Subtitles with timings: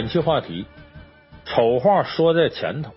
[0.00, 0.64] 本期话题：
[1.44, 2.94] 丑话说在前头。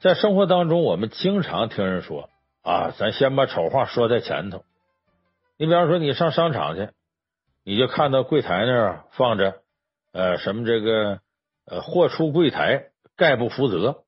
[0.00, 2.30] 在生活当中，我们经常听人说
[2.62, 4.64] 啊，咱先把丑话说在前头。
[5.58, 6.88] 你比方说，你上商场去，
[7.62, 9.56] 你就看到柜台那儿放着
[10.14, 11.20] 呃什么这个
[11.66, 14.04] 呃货出柜台，概不负责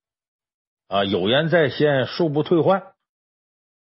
[0.88, 2.82] 啊，有言在先，恕不退换。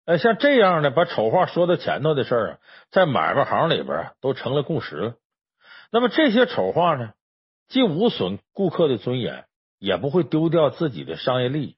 [0.06, 2.58] 呃，像这样的把丑话说在前头的事儿啊，
[2.90, 5.14] 在买卖行里边都成了共识了。
[5.92, 7.14] 那么这些丑话呢，
[7.68, 9.46] 既无损顾客的尊严，
[9.80, 11.76] 也不会丢掉自己的商业利益。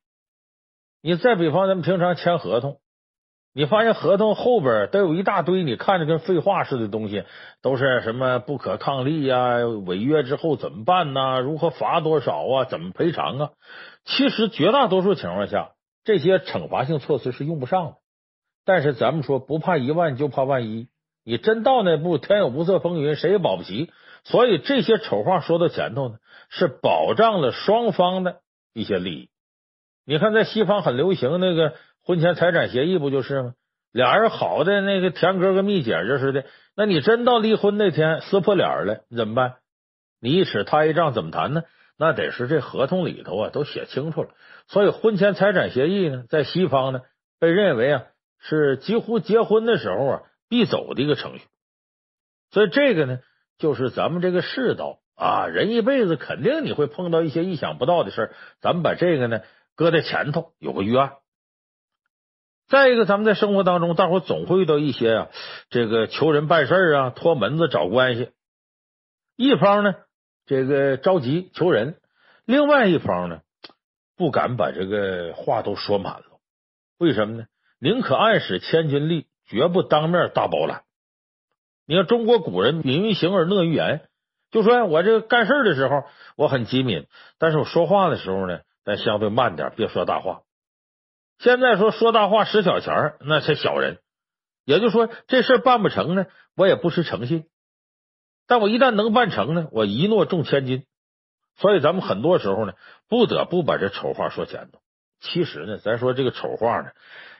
[1.01, 2.79] 你再比方，咱们平常签合同，
[3.53, 7.23] 你发现合同后边都有一大堆你看着跟废话似的东西，
[7.61, 13.49] 都是什么不可抗力呀、违约之后怎么办呐、如何罚多少啊、怎么赔偿啊？
[14.05, 15.71] 其实绝大多数情况下，
[16.03, 17.93] 这些惩罚性措施是用不上的。
[18.65, 20.87] 但是咱们说不怕一万，就怕万一，
[21.23, 23.89] 你真到那步，天有不测风云，谁也保不齐。
[24.23, 26.17] 所以这些丑话说到前头呢，
[26.49, 28.41] 是保障了双方的
[28.73, 29.29] 一些利益。
[30.05, 33.53] 你看，在西方很流行那个婚前财产协议，不就是吗？
[33.91, 36.45] 俩人好的那个甜哥哥蜜姐姐似的。
[36.75, 39.55] 那你真到离婚那天撕破脸了，你怎么办？
[40.19, 41.63] 你一尺他一丈，怎么谈呢？
[41.97, 44.29] 那得是这合同里头啊都写清楚了。
[44.67, 47.01] 所以婚前财产协议呢，在西方呢
[47.39, 48.03] 被认为啊
[48.39, 51.45] 是几乎结婚的时候啊必走的一个程序。
[52.51, 53.19] 所以这个呢。
[53.59, 59.41] 就是咱们这个世道啊，人一辈子肯定你会碰到一些意想不到的事儿，咱们把这个呢
[59.75, 61.17] 搁在前头，有个预案。
[62.67, 65.27] 再一个，咱们在生活当中，大伙总会遇到一些啊，
[65.69, 68.31] 这个求人办事啊，托门子找关系。
[69.35, 69.95] 一方呢，
[70.45, 71.95] 这个着急求人；
[72.45, 73.41] 另外一方呢，
[74.15, 76.25] 不敢把这个话都说满了。
[76.97, 77.45] 为什么呢？
[77.79, 80.83] 宁可暗使千斤力，绝不当面大包揽。
[81.89, 84.07] 你看中国古人敏于行而讷于言，
[84.51, 86.03] 就说我这个干事的时候
[86.37, 87.07] 我很机敏，
[87.39, 90.41] 但是我说话的时候呢，咱相对慢点，别说大话。
[91.39, 93.97] 现在说说大话使小钱，那才小人。
[94.65, 97.45] 也就说，这事办不成呢，我也不失诚信；
[98.45, 100.85] 但我一旦能办成呢，我一诺重千金。
[101.57, 102.73] 所以咱们很多时候呢，
[103.07, 104.79] 不得不把这丑话说前头。
[105.21, 106.91] 其实呢，咱说这个丑话呢，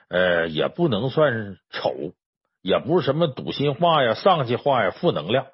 [0.08, 1.94] 呃，也不能算丑。
[2.62, 5.46] 也不是什么堵心话呀、丧气话呀、负能量，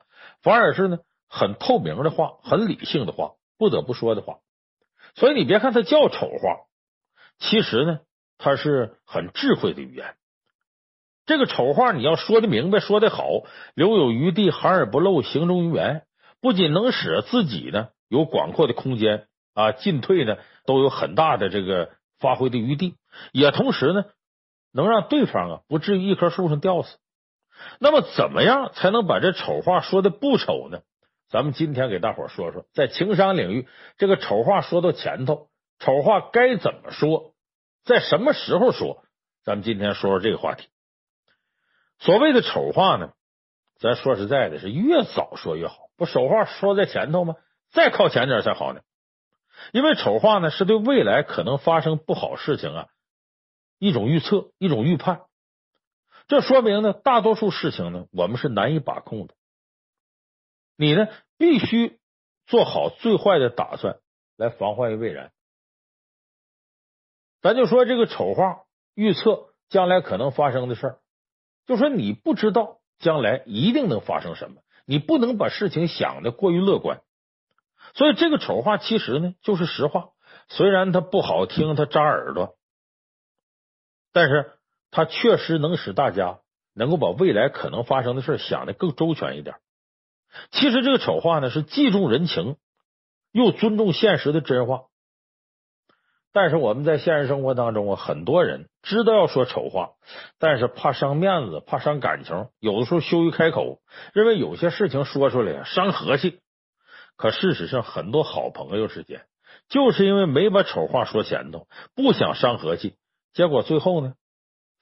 [0.42, 4.38] 反而是呢很透明的话、很理性的话、不得不说的话。
[5.14, 6.66] 所以你别看它叫丑话，
[7.38, 8.00] 其实呢
[8.38, 10.14] 它是很智慧的语言。
[11.26, 13.24] 这个丑话你要说的明白、说的好，
[13.74, 16.02] 留有余地、含而不露、行中于言，
[16.40, 22.96] 不仅能使自己呢有广阔的空间啊，进退呢都有很大的这个发挥的余地，
[23.32, 24.04] 也同时呢。
[24.76, 26.98] 能让对方啊不至于一棵树上吊死。
[27.80, 30.80] 那么，怎么样才能把这丑话说的不丑呢？
[31.30, 33.66] 咱们今天给大伙说说，在情商领域，
[33.96, 35.48] 这个丑话说到前头，
[35.78, 37.32] 丑话该怎么说，
[37.84, 39.02] 在什么时候说？
[39.42, 40.68] 咱们今天说说这个话题。
[41.98, 43.12] 所谓的丑话呢，
[43.80, 45.76] 咱说实在的，是越早说越好。
[45.96, 47.36] 不，丑话说在前头吗？
[47.72, 48.80] 再靠前点才好呢。
[49.72, 52.86] 因为丑话呢，是对未来可能发生不好事情啊。
[53.78, 55.22] 一种预测，一种预判，
[56.28, 59.34] 这说明呢，大多数事情呢，我们是难以把控的。
[60.76, 61.98] 你呢，必须
[62.46, 63.98] 做好最坏的打算，
[64.36, 65.32] 来防患于未然。
[67.42, 68.62] 咱就说这个丑话
[68.94, 70.98] 预测将来可能发生的事儿，
[71.66, 77.02] 就说你不知道将来一定能发生什么，你不能把事情想的过于乐观。
[77.94, 80.10] 所以这个丑话其实呢，就是实话，
[80.48, 82.55] 虽然它不好听，它扎耳朵。
[84.16, 84.50] 但是
[84.90, 86.38] 它确实能使大家
[86.72, 89.56] 能够把未来可能发生的事想得更周全一点。
[90.52, 92.56] 其实这个丑话呢，是既重人情
[93.30, 94.84] 又尊重现实的真话。
[96.32, 99.90] 但是我们在现实生活当中啊，很多人知道要说丑话，
[100.38, 103.80] 但是怕伤面子，怕伤感情，有的时候羞于开口，
[104.14, 106.40] 认为有些事情说出来伤和气。
[107.16, 109.26] 可事实上，很多好朋友之间
[109.68, 112.96] 就是因为没把丑话说前头，不想伤和气。
[113.36, 114.14] 结果最后呢，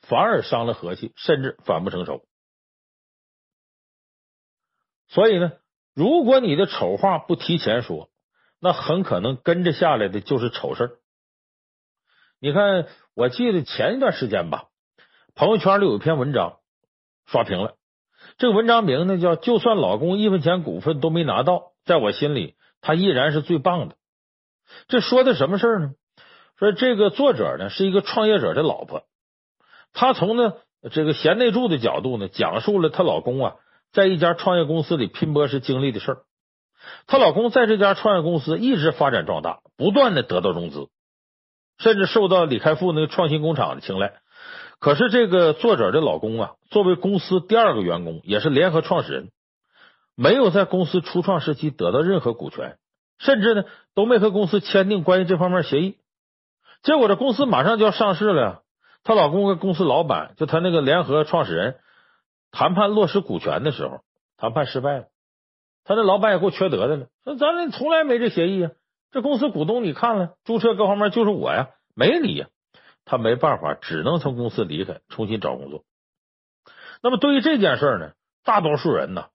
[0.03, 2.25] 反而伤了和气，甚至反目成仇。
[5.09, 5.55] 所以呢，
[5.93, 8.11] 如果你的丑话不提前说，
[8.61, 11.01] 那很可能跟着下来的就是丑事。
[12.39, 14.69] 你看，我记得前一段时间吧，
[15.35, 16.61] 朋友圈里有一篇文章
[17.27, 17.77] 刷屏了。
[18.39, 23.97] 这个文章名呢叫“就算老公一分钱股份都没拿到，在我心里他依然是最棒的”。
[24.87, 25.95] 这说的什么事呢？
[26.59, 29.03] 说这个作者呢是一个创业者的老婆，
[29.93, 30.55] 她从呢
[30.93, 33.55] 这个贤内助的角度呢讲述了她老公啊
[33.93, 36.19] 在一家创业公司里拼搏时经历的事儿。
[37.07, 40.89] 她老公在这家创业公司一直发展壮大，不断的得到融资，
[41.79, 44.15] 甚至受到李开复那个创新工厂的青睐。
[44.79, 49.31] 可是这个作者的老公啊，作为公司第二个员工，也是联合创始人，
[50.15, 52.77] 没有在公司初创时期得到任何股权，
[53.19, 53.65] 甚至呢
[53.95, 55.97] 都没和公司签订关于这方面协议。
[56.85, 58.63] 结果这公司马上就要上市了，
[59.03, 61.77] 她老公跟公司老板，就他那个联合创始人
[62.53, 64.03] 谈判落实股权的时候，
[64.37, 65.07] 谈判失败了。
[65.83, 68.71] 他那老板也够缺德的了，说咱们从来没这协议啊，
[69.11, 72.47] 这公司股东你看了，注册各方面就是我呀，没你呀。
[73.07, 75.85] 他没办法，只能从公司离开，重新找工作。
[77.03, 78.13] 那么对于这件事呢，
[78.45, 79.27] 大多数人呢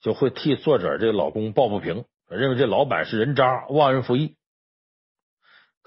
[0.00, 4.36] 就会替作者这个老公抱不平，认为这老板是人渣，忘恩负义。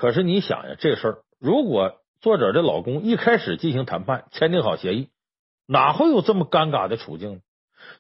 [0.02, 5.10] 可是你想呀，这事儿如果作者的老公一开始进行谈判，签订好协议，
[5.68, 7.40] 哪会有这么尴尬的处境呢？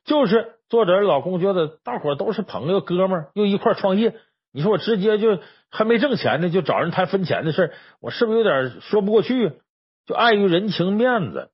[0.03, 4.15] 就是作者的老公觉得大伙都是朋友哥们儿，又一块创业。
[4.51, 5.37] 你说我直接就
[5.69, 9.61] 还没挣钱呢，就找人谈分钱的事儿，我是不是有点说不过去？
[10.07, 11.51] 就碍于人情面子，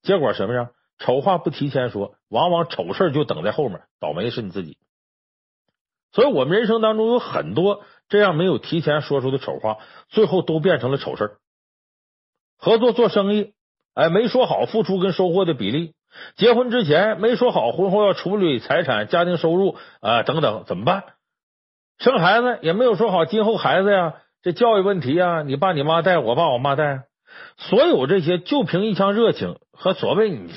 [0.00, 0.70] 结果什么呀？
[0.96, 4.78] 丑话不提前说，往往丑事就等在后面，倒霉是你自己。
[6.12, 11.38] 所以，我们人生当中有很多这样没有提前说出的丑话，最后都变成了丑事。
[12.58, 13.52] 合作做生意，
[13.94, 15.92] 哎，没说好付出跟收获的比例；
[16.36, 21.04] 结婚之前没说好婚后要处理财产、家庭收入啊等等，怎么办？
[21.98, 27.04] 生孩子也没有说好，今后孩子呀，这教育问题呀，你爸你妈带，我爸我妈带，
[27.56, 30.50] 所有这些就凭一腔热情和所谓你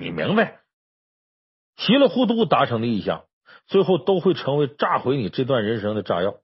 [0.00, 0.60] 你明白，
[1.76, 3.24] 稀里糊涂达成的意向，
[3.66, 6.34] 最后都会成为炸毁你这段人生的炸药。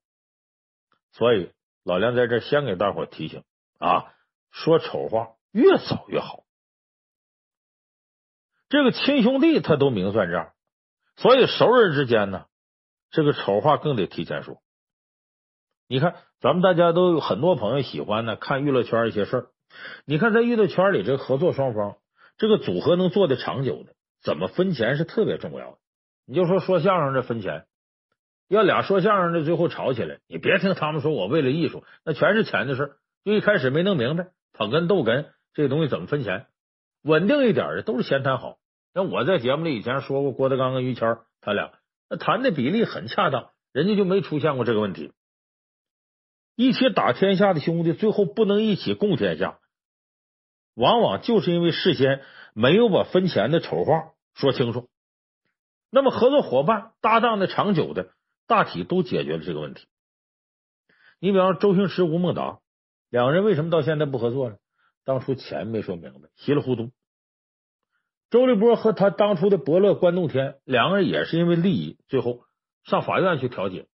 [1.17, 1.51] 所以
[1.83, 3.43] 老梁在这先给大伙提醒
[3.79, 4.13] 啊，
[4.51, 6.45] 说丑话越早越好。
[8.69, 10.53] 这个亲兄弟他都明算账，
[11.17, 12.45] 所以熟人之间呢。
[13.11, 14.61] 这个丑话更得提前说。
[15.89, 19.47] 你看，咱们大家都有很多朋友喜欢呢，看娱乐圈一些事儿。
[20.05, 21.97] 你看，在娱乐圈里，这合作双方，
[22.37, 25.79] 这个组合能做的长久的，怎么分钱是特别重要的。
[26.27, 27.67] 你就说说相声这分钱，
[28.49, 32.97] 要俩说相声的最后吵起来，你别听他们说我为了艺术，那全是钱的事儿。
[33.25, 36.47] 就一开始没弄明白，捧哏逗哏这个东西怎么分钱，
[37.03, 38.59] 稳定一点的都是闲谈好。
[38.95, 41.73] 那我在节目里以前说过，郭德纲跟于谦他俩。
[42.09, 45.13] 那谈的比例很恰当，人家就没出现过这个问题。
[46.55, 49.59] 一起打天下的兄弟，最后不能一起共天下，
[50.75, 52.23] 往往就是因为事先
[52.55, 54.89] 没有把分钱的丑话说清楚。
[55.91, 58.11] 那么合作伙伴搭档的长久的，
[58.47, 59.87] 大体都解决了这个问题。
[61.19, 62.59] 你比方周星驰、吴孟达
[63.11, 64.57] 两个人为什么到现在不合作呢？
[65.05, 66.91] 当初钱没说明白，稀里糊涂。
[68.29, 72.41] 周立波和他当初的伯乐关栋天两个人也是因为利益，最后
[72.85, 73.87] 上法院去调解，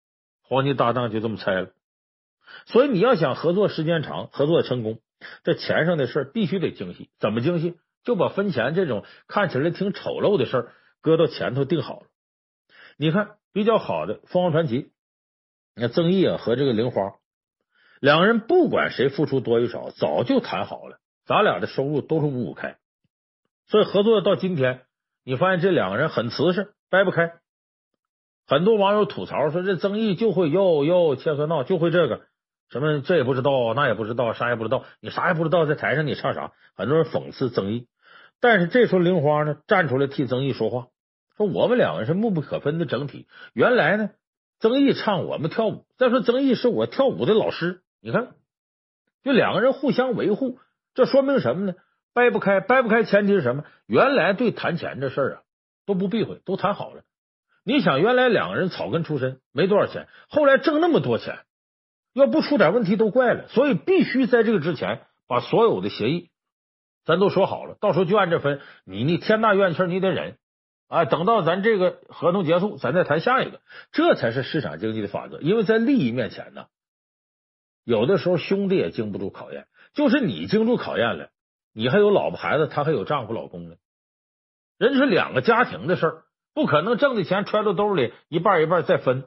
[0.43, 1.70] 黄金搭档就这么拆了。
[2.66, 5.00] 所以你要想合作时间长，合作成功，
[5.44, 7.11] 这钱上的事必须得精细。
[7.18, 7.76] 怎么精细？
[8.04, 10.71] 就把分钱这种看起来挺丑陋的事
[11.02, 12.06] 搁到前头定好了。
[12.96, 14.92] 你看比较好的凤凰传奇，
[15.75, 17.14] 那曾毅啊和这个玲花
[18.00, 22.76] 两个人，不管谁付出多与少，早就谈好了，咱俩的收入都是五五开。
[23.68, 24.82] 所以合作到今天，
[25.25, 27.34] 你发现这两个人很瓷实，掰不开。
[28.46, 32.22] 很多网友吐槽说，这曾毅就会哟哟切和闹，就会这个
[32.68, 34.84] 什么这也不知道，那也不知道，啥也不知道。
[35.00, 36.52] 你啥也不知道，在台上你唱啥？
[36.75, 37.87] 很多人讽刺曾毅，
[38.40, 40.88] 但是这时候玲花呢站出来替曾毅说话，
[41.36, 43.26] 说我们两个人是密不可分的整体。
[43.52, 44.10] 原来呢，
[44.58, 45.84] 曾毅唱，我们跳舞。
[45.96, 48.34] 再说曾毅是我跳舞的老师，你看，
[49.22, 50.58] 就两个人互相维护，
[50.94, 51.74] 这说明什么呢？
[52.14, 53.64] 掰不开，掰不开，前提是什么？
[53.86, 55.42] 原来对谈钱这事儿啊，
[55.86, 57.02] 都不避讳，都谈好了。
[57.64, 61.38] 你想，原来两个人草根出身，没多少钱，后来挣那么多钱，
[62.12, 63.48] 要不出点问题都怪了。
[63.48, 66.28] 所以必须在这个之前，把所有的协议
[67.04, 68.60] 咱都说好了，到时候就按这分。
[68.84, 70.36] 你你天大怨气你得忍
[70.92, 75.40] 啊，等到咱这个合同结束，咱再谈下一个，这才是市场经济的法则。
[75.40, 76.66] 因为在利益面前呢，
[77.82, 81.30] 有的时候兄弟也经不住考验，就是你经住考验了。
[81.72, 83.76] 你还有老婆孩子，他还有丈夫老公呢，
[84.76, 86.22] 人家是两个家庭的事儿，
[86.52, 89.25] 不可能挣的钱揣到兜里一半一半再分，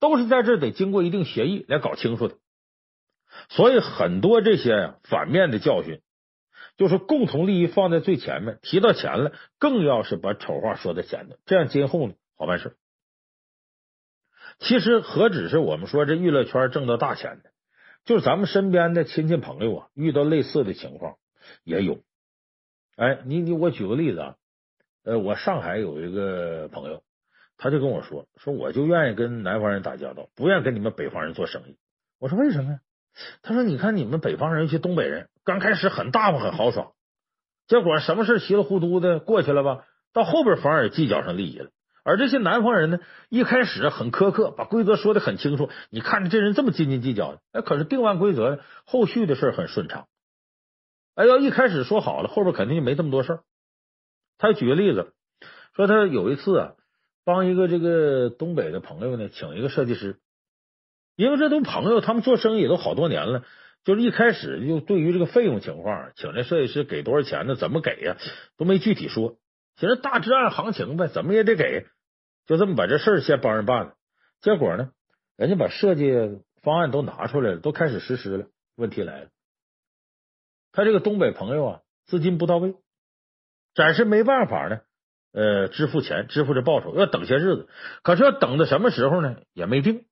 [0.00, 2.34] 都是在这得经过一定协议来搞清楚的。
[3.48, 6.02] 所以很多这些反面的教训，
[6.78, 12.76] 就是共同利益放在最前面，提到钱了，更要是把丑话说在前头，这样今后呢好办事。
[14.60, 17.50] 其实何止是我们说这娱乐圈挣到大钱的，
[18.04, 21.16] 就是咱们身边的亲戚朋友啊，遇到类似的情况。
[21.64, 22.00] 也有，
[22.96, 24.36] 哎，你你我举个例子啊，
[25.02, 27.02] 呃，我上海有一个朋友，
[27.56, 31.76] 他就跟我说说，我就愿意跟南方人打交道，不愿意跟你们北方人做生意。
[32.18, 32.80] 我说为什么呀？
[33.42, 36.92] 他说你看你们北方人，尤其东北人，刚开始很大方很豪爽，
[37.66, 41.70] 结果什么事稀里糊涂的过去了吧，到后边反而计较上利益了。
[42.04, 45.68] 而这些南方人呢，一开始很苛刻，把规则说的很清楚。
[45.90, 50.06] 你看着这人这么斤斤计较的，哎，可是定完规则，后续的事很顺畅。
[51.14, 53.40] 哎，要一开始说好了，后边肯定就没这么多事儿。
[54.38, 55.12] 他举个例子，
[55.74, 56.72] 说他有一次啊，
[57.24, 60.18] 帮一个这个东北的朋友呢，请一个设计师，
[61.18, 63.42] 因为这都朋友，他们做生意也都好多年了，
[63.82, 67.56] 就是一开始就对于这个费用情况，请这设计师给多少钱呢？
[67.56, 68.16] 怎么给呀？
[68.56, 69.36] 都没具体说，
[69.74, 71.86] 其实大致按行情呗，怎么也得给，
[72.46, 73.94] 就这么把这事儿先帮人办了。
[74.40, 74.92] 结果呢，
[75.36, 76.12] 人家把设计
[76.62, 78.46] 方案都拿出来了，都开始实施了。
[78.76, 79.28] 问题来了。
[80.70, 82.76] 他这个东北朋友啊，资金不到位，
[83.74, 84.82] 暂时没办法呢，
[85.32, 87.68] 呃，支付钱，支付这报酬，要等些日子。
[88.04, 89.38] 可是要等到什么时候呢？
[89.52, 90.04] 也没定。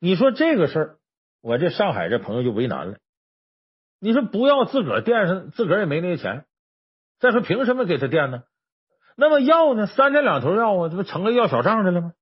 [0.00, 0.96] 你说这个事儿，
[1.42, 2.98] 我这上海这朋友就为难了。
[4.00, 6.44] 你说不要自个垫上，自个儿也没那个钱。
[7.20, 8.42] 再说凭什么给他垫呢？
[9.16, 9.86] 那么要呢？
[9.86, 12.12] 三天两头要啊，这不成了要小账的了吗？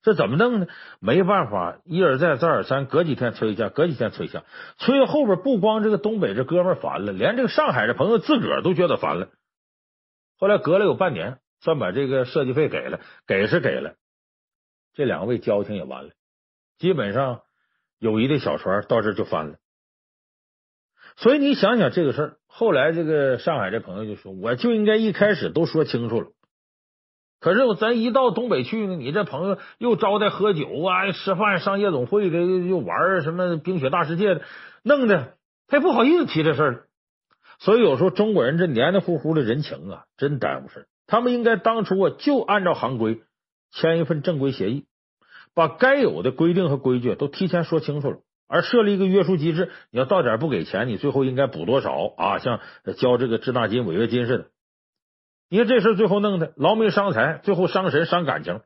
[0.00, 0.66] 这怎么弄呢？
[1.00, 4.44] 没办法，一而再，再而三，隔几天催一下，隔几天催一下，
[4.78, 9.28] 催到后边不光这个东北这哥们烦了，连这个上海这朋友自个儿都觉得烦了。
[10.38, 13.94] 后来隔了有半年，算把这个设计费给了，给是给了，
[14.94, 16.10] 这两位交情也完了，
[16.78, 17.42] 基本上
[17.98, 19.56] 友谊的小船到这就翻了。
[21.16, 26.28] 所以你想想这个事儿，后来这个上海这朋友就说：“我就应该一开始都说清楚了。”
[27.40, 34.42] 可是我咱一到东北去呢，你这朋友又招待喝酒啊、吃饭、上夜总会的，又玩什么冰雪大世界的，
[34.82, 35.36] 弄的
[35.68, 36.88] 他也不好意思提这事儿。
[37.60, 40.88] 所以有时候中国人这黏黏糊糊的人情啊，真耽误事。
[41.06, 43.22] 他们应该当初啊，就按照行规
[43.70, 44.86] 签一份正规协议，
[45.58, 49.72] 把该有的规定和规矩都提前说清楚了，而设立一个约束机制。
[49.90, 52.38] 你要到点不给钱，你最后应该补多少啊？
[52.38, 52.60] 像
[52.96, 54.50] 交这个滞纳金、违约金似的。
[55.48, 58.60] 你看这事最后弄的劳民伤财，最后伤神伤感情，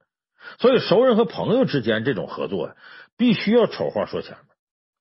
[0.58, 2.76] 所以熟人和朋友之间这种合作呀，
[3.16, 4.48] 必须要丑话说前面，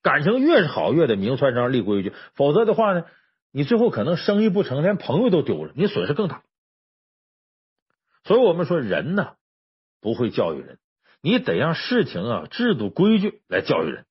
[0.02, 3.04] 感情越是好，越得明算账立规矩，否则的话呢，
[3.52, 6.42] 你最后可能生意不成，连朋友都丢了，你损失更大。
[8.24, 9.34] 所以我们说人呢，
[10.00, 10.78] 不会教育人，
[11.22, 14.06] 你得让事情啊制度规矩来教育人。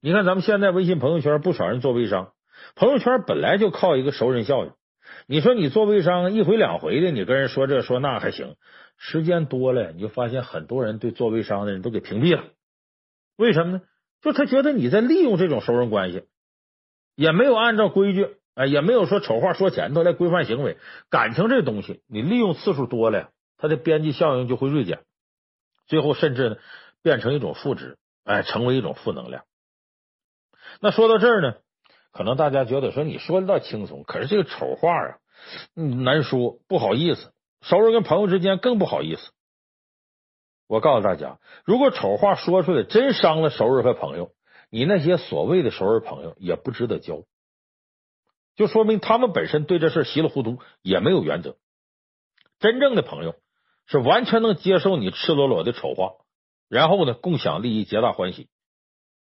[0.00, 2.32] 你看咱们现在微信朋友圈不少人做微商，
[2.74, 4.72] 朋友圈本来就靠一个熟人效应。
[5.26, 8.56] 你说你做微商一回两回的，你跟人说这说那还行，
[8.98, 12.44] 时间多了，你就发现很多人对做微商的人都给屏蔽了。
[13.36, 13.80] 为什么呢？
[14.20, 16.24] 就他觉得你在利用这种熟人关系，
[17.16, 20.76] 也没有按照规矩，哎，也没有说丑话说前头来规范行为。
[21.10, 25.00] 感情这东西，你利用次数多了，它的边际效应就会锐减，
[25.92, 26.56] 最后甚至呢
[27.02, 29.44] 变成一种负值，哎，成为一种负能量。
[30.80, 31.56] 那说到这儿呢？
[32.12, 35.18] 可能大家觉得说你说的倒轻松，可是这个丑话啊，
[35.74, 37.34] 难说，不好意思。
[37.60, 39.32] 熟人跟朋友之间更不好意思。
[40.66, 44.32] 我告诉大家，如果丑话说出来真伤了熟人和朋友，
[44.70, 47.24] 你那些所谓的熟人朋友也不值得交，
[48.56, 51.58] 就说明他们本身对这事稀里糊涂，也没有原则。
[52.60, 53.34] 真正的朋友
[53.92, 56.14] 是完全能接受你赤裸裸的丑话，
[56.68, 58.48] 然后呢，共享利益，皆大欢喜。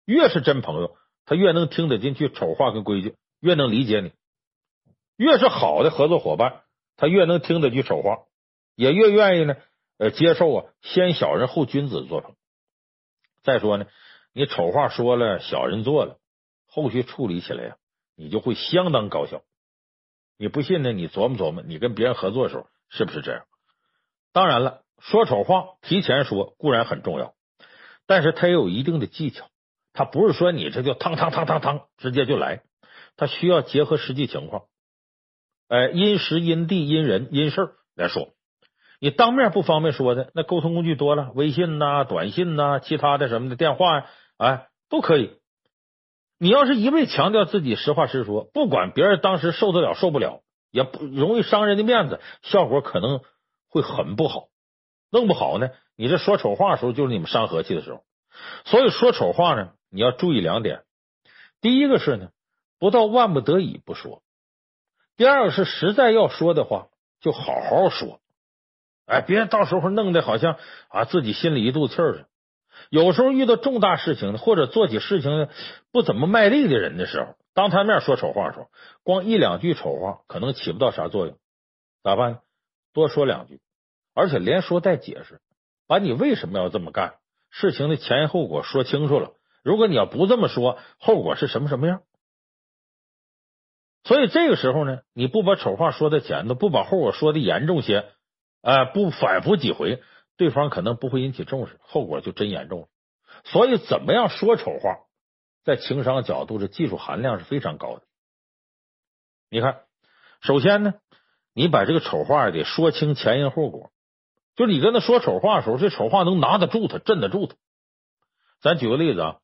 [0.04, 0.96] 越是真朋友。
[1.24, 4.10] 他越能听得进去丑话跟规矩，越能理解你；
[5.16, 6.62] 越是好的合作伙伴，
[6.96, 8.20] 他越能听得进去丑话，
[8.74, 9.56] 也越愿意呢
[9.98, 12.34] 呃接受啊先小人后君子的作风。
[13.42, 13.86] 再说呢，
[14.32, 16.18] 你丑话说了，小人做了，
[16.66, 17.76] 后续处理起来呀，
[18.16, 19.42] 你就会相当高效。
[20.38, 20.92] 你不信呢？
[20.92, 23.44] 你琢磨琢磨，你跟别人合作的时候是不是这样？
[24.32, 27.34] 当然了，说丑话提前说固然很重要，
[28.06, 29.46] 但是它也有一定的技巧。
[29.92, 32.62] 他不是说你这就汤汤汤汤汤直接就来，
[33.16, 34.64] 他需要结合实际情况，
[35.68, 38.28] 哎，因时因地因人因事来说。
[39.00, 44.06] 你当面不方便说的，那沟通工具多了，微信呐、短信呐、其他的什么的电话呀，
[44.38, 45.38] 哎，都可以。
[46.38, 53.20] 你要是一味强调自己实话实说，不管别人当时受得了受不了，也不容易伤人的面子，效果可能
[53.68, 54.48] 会很不好。
[55.10, 58.02] 弄不好呢，你这说丑话的时候，就是你们伤和气的时候。
[58.64, 59.72] 所以说丑话呢。
[59.90, 60.82] 你要注意两点，
[61.62, 62.28] 第一个是呢，
[62.78, 64.20] 不到万不得已不说；
[65.16, 66.88] 第二个是实在要说的话，
[67.22, 68.20] 就好好说。
[69.06, 70.58] 哎，别到时候弄得好像
[70.90, 72.28] 啊自己心里一肚子气儿似的。
[72.90, 75.48] 有时候遇到重大事情或者做起事情
[75.90, 78.68] 不怎么卖力的人的时候，当他面说丑话的时候，
[79.02, 81.38] 光一两句丑话可能起不到啥作用。
[82.02, 82.38] 咋办呢？
[82.92, 83.60] 多说两句，
[84.14, 85.40] 而且连说带解释，
[85.86, 87.18] 把你为什么要这么干，
[87.50, 89.32] 事情的前因后果说清楚了。
[89.62, 92.02] 如果你要不这么说，后果是什么什么样？
[94.04, 98.12] 所以这个时候呢，你不把丑话说在前头，不把后果说的严重些，
[98.62, 100.02] 呃，不反复几回，
[100.36, 102.88] 对方可能不会引起重视，后果就真严重了。
[103.44, 105.00] 所以，怎么样说丑话，
[105.64, 108.02] 在情商角度，这技术含量是非常高的。
[109.50, 109.82] 你看，
[110.40, 110.94] 首先呢，
[111.58, 113.90] 你把这个丑话得说清前因后果，
[114.54, 117.56] 就是你跟他说丑话的时候，这丑话能拿得住他，镇得住他。
[118.60, 119.38] 咱举个例子啊，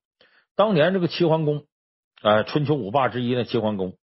[0.55, 1.67] 当年这个齐桓公，
[2.23, 3.97] 呃，春秋五霸之一的齐桓公。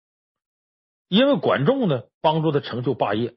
[1.09, 3.37] 因为管仲呢帮助他成就霸业，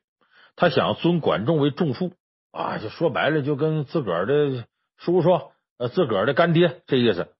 [0.55, 2.13] 他想尊管仲为仲父
[2.51, 7.35] 啊，就说白了就跟自个儿的叔叔呃自个儿的干爹这意思。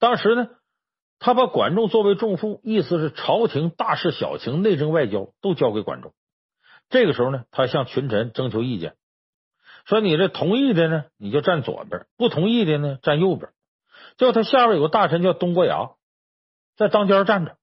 [0.00, 0.48] 当时呢，
[1.20, 6.12] 他把管仲作为重父，意思是朝廷大事小情、内政外交都交给管仲。
[6.88, 8.96] 这个时候呢，他向群臣征求意见，
[9.84, 13.52] 说你这同意的呢，你就站左边；不同意的呢，站右边。
[14.16, 15.90] 叫他下边有个大臣叫东郭牙，
[16.76, 17.56] 在当间站着。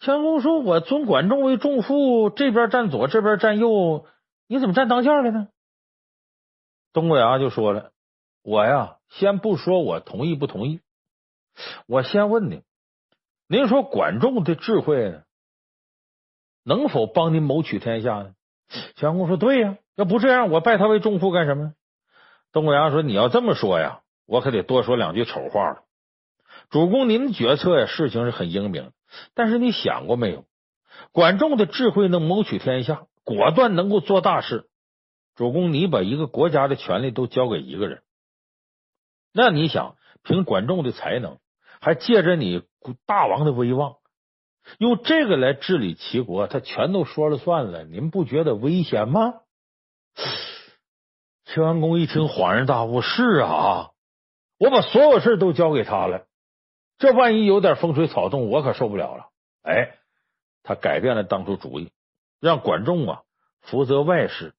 [0.00, 4.06] 齐桓公说：“我尊管仲为重父，这边站左，这边站右，
[4.46, 5.48] 你怎么站当间了呢？”
[6.94, 7.92] 东郭牙就说了
[8.42, 10.80] ：“我呀，先不说我同意不同意，
[11.86, 12.62] 我先问你，
[13.48, 15.20] 您说管仲的智慧，
[16.64, 18.32] 能否帮您谋取天下呢？”
[18.96, 21.74] 齐桓公说：“对呀，要不这样，我拜他为仲父干什么呢？”
[22.52, 25.82] 东郭牙说：“你要这么说呀，我可得多说两句丑话了。
[26.70, 28.92] 主公，您的决策呀，事情是很英明。”
[29.34, 30.44] 但是你想过没有？
[31.12, 34.68] 管仲的智慧能谋取天下，果断能够做大事。
[35.36, 38.02] 主公，你把一个国家的权力都交给一个人，
[39.32, 39.94] 那你想
[40.24, 41.38] 凭管仲的才能，
[41.80, 42.62] 还借着你
[43.06, 43.96] 大王的威望，
[44.78, 49.34] 用这个来治理齐国，他全都说了算了，您不觉得危险吗？
[51.44, 53.90] 齐桓公一听，恍然大悟：是啊，
[54.58, 56.26] 我把所有事都交给他了。
[56.98, 59.28] 这万一有点风吹草动，我可受不了了。
[59.62, 59.98] 哎，
[60.62, 61.92] 他改变了当初主意，
[62.40, 63.22] 让管仲啊
[63.60, 64.54] 负责外事，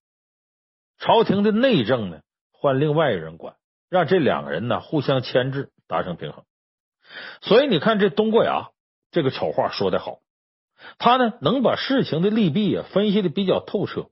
[0.98, 3.56] 朝廷的内政呢换另外一人管，
[3.90, 6.44] 让这两个人呢互相牵制，达成平衡。
[7.42, 8.70] 所以你看，这东郭牙
[9.12, 10.20] 这个丑话说的好，
[10.98, 14.10] 他呢能把事情的利弊啊分析的比较透彻。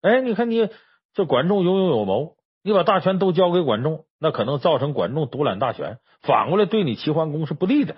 [0.00, 0.70] 哎，你看你
[1.14, 2.36] 这管仲有勇有谋。
[2.64, 7.96] 你把大权都交给管仲，那可能造成管仲独揽大权，反过来对你齐桓公是不利的。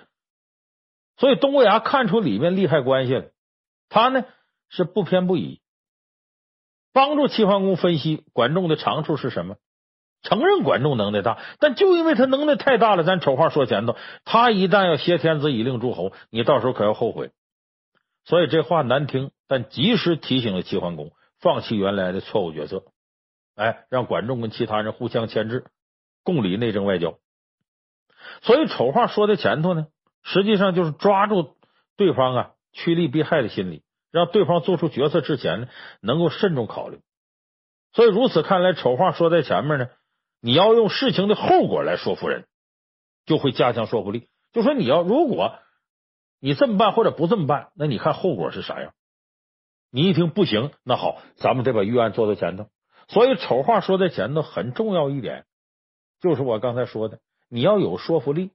[1.17, 3.25] 所以东郭牙看出里面利害关系了，
[3.89, 4.25] 他呢
[4.69, 5.61] 是不偏不倚，
[6.93, 9.57] 帮助齐桓公分析管仲的长处是什么，
[10.25, 17.29] 承认管仲能耐大，但就因为他能耐太大了，咱丑话说前头，他一旦要挟天子以令诸侯，你到时候可要后悔。
[18.25, 22.83] 所以这话难听，但及时提醒了齐桓公放弃原来的错误决策。
[23.55, 25.65] 哎，让管仲跟其他人互相牵制，
[26.23, 27.19] 共理内政外交。
[28.41, 29.85] 所以丑话说在前头呢，
[30.23, 31.55] 实际上就是抓住
[31.95, 35.67] 对方啊趋利避害的心理，让对方做出决策之前呢
[36.01, 36.99] 能够慎重考虑。
[37.93, 39.87] 所以如此看来，丑话说在前面呢，
[40.45, 42.45] 你要用事情的后果来说服人，
[43.25, 44.29] 就会加强说服力。
[44.53, 45.57] 就说你要如果
[46.39, 48.93] 你这么办或者不这么办，那你看后果是啥样？
[49.89, 52.67] 你一听不行，那好，咱们得把预案做到前头。
[53.07, 55.47] 所以丑话说在前头很重要一点，
[56.21, 57.17] 就是我刚才说的，
[57.49, 58.51] 你要有说服力，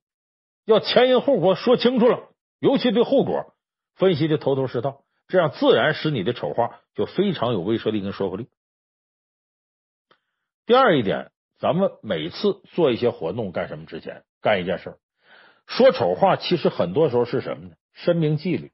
[0.65, 2.29] 要前因后果说清楚了，
[2.61, 3.57] 尤其对后果
[3.97, 8.47] 分析的头头是道，这样自然使你的丑话就非常有威慑力跟说服力。
[10.67, 14.97] 第二一点，咱们每次做一些活动干什么之前，干一件事，
[15.69, 17.75] 说丑话，其实很多时候是什么呢？
[17.93, 18.73] 申明纪律，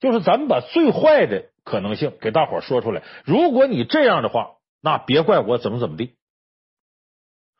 [0.00, 1.50] 就是咱们把最坏的。
[1.66, 3.02] 可能性给大伙说出来。
[3.24, 6.14] 如果你这样的话，那别怪我怎么怎么地。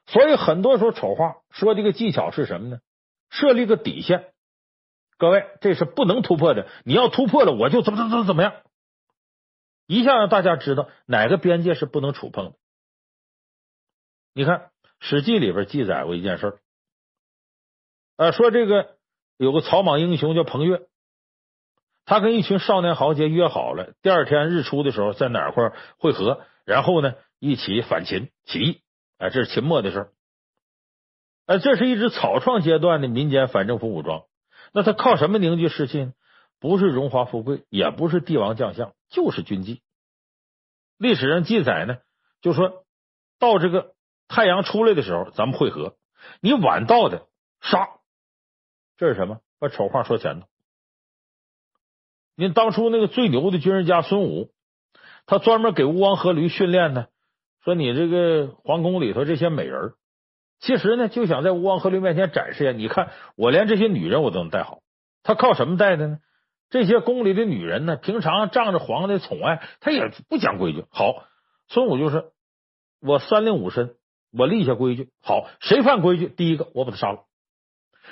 [0.07, 2.79] 所以很多时候丑话说这个技巧是什么呢？
[3.31, 4.33] 设立个底线，
[5.19, 6.69] 各位，这是不能突破的。
[6.85, 8.53] 你要突破了，我就怎么怎么怎么样，
[9.89, 12.53] 一下让大家知道哪个边界是不能触碰的。
[14.37, 14.59] 你看
[15.01, 16.59] 《史记》里边记载过一件事儿，
[18.17, 18.99] 呃，说这个
[19.39, 20.87] 有个草莽英雄叫彭越。
[22.05, 28.83] 他跟一群少年豪杰约好了，第二天日出的时候在哪块会合，然后呢一起反秦起义。
[29.17, 30.13] 哎，这是秦末的事儿。
[31.47, 34.25] 哎，这是一支草创阶段的民间反政府武装。
[34.75, 36.13] 那他靠什么凝聚士气呢？
[36.61, 39.81] 不是荣华富贵，也不是帝王将相，就是军纪。
[40.99, 41.97] 历史上记载呢，
[42.43, 42.85] 就说
[43.39, 43.95] 到这个
[44.29, 45.97] 太阳出来的时候，咱们会合。
[46.41, 47.27] 你晚到的
[47.61, 47.89] 杀。
[48.97, 49.41] 这是什么？
[49.59, 50.47] 把丑话说前头。
[52.37, 54.51] 您当初那个最牛的军事家孙武，
[55.25, 57.07] 他专门给吴王阖闾训练呢，
[57.65, 59.95] 说你这个皇宫里头这些美人，
[60.61, 64.83] 其实呢就想在吴王阖闾面前展示一下，你看我连这些女人我都能带好。
[65.23, 66.19] 他靠什么带的呢？
[66.69, 70.85] 这些宫里的女人呢，平常仗着皇帝的宠爱，他也不讲规矩。
[70.91, 71.25] 好，
[71.69, 72.33] 孙武就是
[73.01, 73.96] 我三令五申，
[74.37, 75.11] 我立下规矩。
[75.23, 77.25] 好，谁犯规矩，第一个我把他杀了。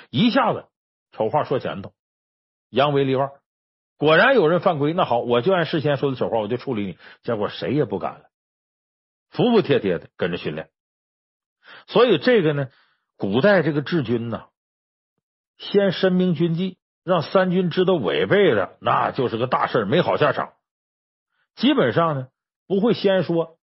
[0.09, 0.65] 一下子
[1.11, 1.93] 丑话说前头，
[2.69, 3.29] 扬威立万。
[3.97, 6.97] 果然有人犯规，那好，我就按事先说的丑话，我就处理你。
[7.23, 8.25] 结果谁也不敢了，
[9.29, 10.69] 服服帖帖的跟着训练。
[11.87, 12.69] 所以这个呢，
[13.17, 14.47] 古代这个治军呢，
[15.57, 16.77] 先申明军纪。
[17.05, 20.53] 让三军知道违背的，那就是个大事，没好下场。
[21.53, 22.29] 基本上呢，
[22.65, 23.59] 不会先说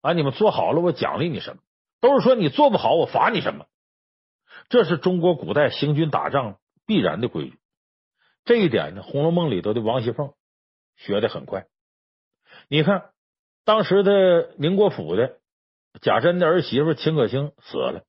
[0.00, 1.62] 啊，你们做好了，我奖励你什么，
[2.00, 3.66] 都是说你做不好，我罚你什么。
[4.68, 7.58] 这是中国古代行军打仗必然的规矩。
[8.44, 10.32] 这一点呢，《红楼梦》里头的王熙凤
[10.96, 11.66] 学的很快。
[12.68, 13.10] 你看，
[13.64, 15.38] 当时的宁国府的
[16.00, 18.04] 贾珍的儿媳妇秦可卿死了，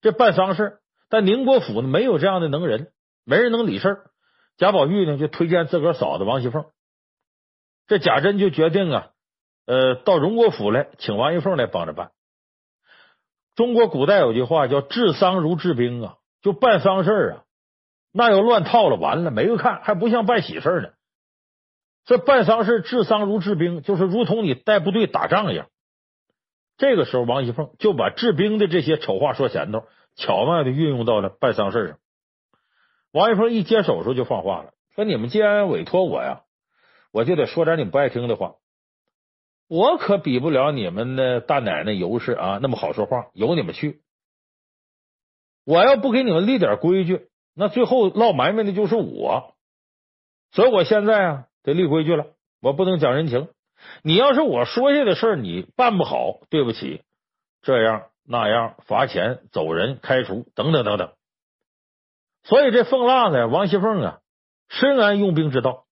[0.00, 2.92] 这办丧事，但宁国府呢没有这样的能人。
[3.24, 4.10] 没人能理事儿，
[4.56, 6.72] 贾宝玉呢就推荐自个儿嫂子王熙凤，
[7.86, 9.10] 这贾珍就决定啊，
[9.66, 12.12] 呃，到荣国府来请王熙凤来帮着办。
[13.56, 17.44] 中国古代有句话叫“治丧如治兵”啊，就办丧事啊，
[18.12, 20.90] 那要乱套了，完了没人看，还不像办喜事呢。
[22.06, 25.68] 这办丧事治丧如治兵，就是如同你带部队打仗一样。
[26.78, 29.84] 这个时候，王熙凤就把治兵的这些丑话说前头，
[30.16, 31.98] 巧妙的运用到了办丧事上。
[33.12, 36.42] 王熙凤一接手时候就放话了，说：“你们既然委托我呀，
[37.12, 38.54] 我就得说点你们不爱听的话。
[39.70, 44.00] 我可比不了你们的大奶奶尤氏啊，那么好说话，由你们去。
[45.64, 49.54] 我要不给你们立点规矩，那最后落埋怨的就是我。
[50.50, 52.26] 所以我现在啊，得立规矩了，
[52.60, 53.46] 我不能讲人情。
[54.02, 57.04] 你要是我说下的事儿，你办不好，对不起，
[57.62, 61.12] 这样那样，罚钱、走人、开除等等等等。”
[62.42, 64.18] 所以这凤辣子王熙凤啊，
[64.68, 65.84] 深谙用兵之道，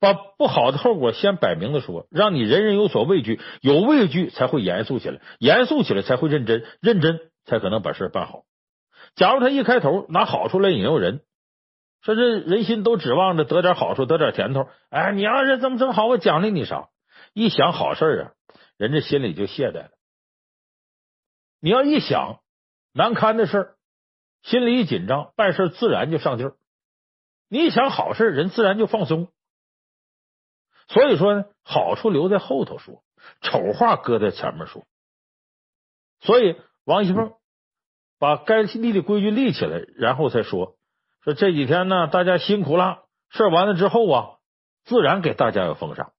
[0.00, 8.44] 把不好的后果先摆明的说，让你人人有所畏惧，有畏惧才会严肃起来，严肃起来才会认真，认真才可能把事办好。
[9.14, 11.20] 假如他一开头拿好处来引诱人，
[12.00, 16.88] 说这人心都指望着得点好处，得点甜头，哎，你要是这么这么好，我奖励你啥？
[17.34, 18.32] 一想好事啊，
[18.78, 19.90] 人家心里就懈怠了。
[21.60, 22.40] 你要一想
[22.94, 23.74] 难堪的事
[24.42, 26.54] 心里一紧张，办事自然就上劲儿。
[27.50, 29.28] 你想好事，人自然就放松。
[30.92, 33.04] 所以说呢，好处留在后头说，
[33.40, 34.84] 丑话搁在前面说。
[36.20, 37.32] 所以王熙凤
[38.18, 40.76] 把该立的规矩立起来，然后再说
[41.22, 43.04] 说这几天呢，大家辛苦了。
[43.28, 44.38] 事完了之后啊，
[44.82, 46.12] 自然给大家有封赏。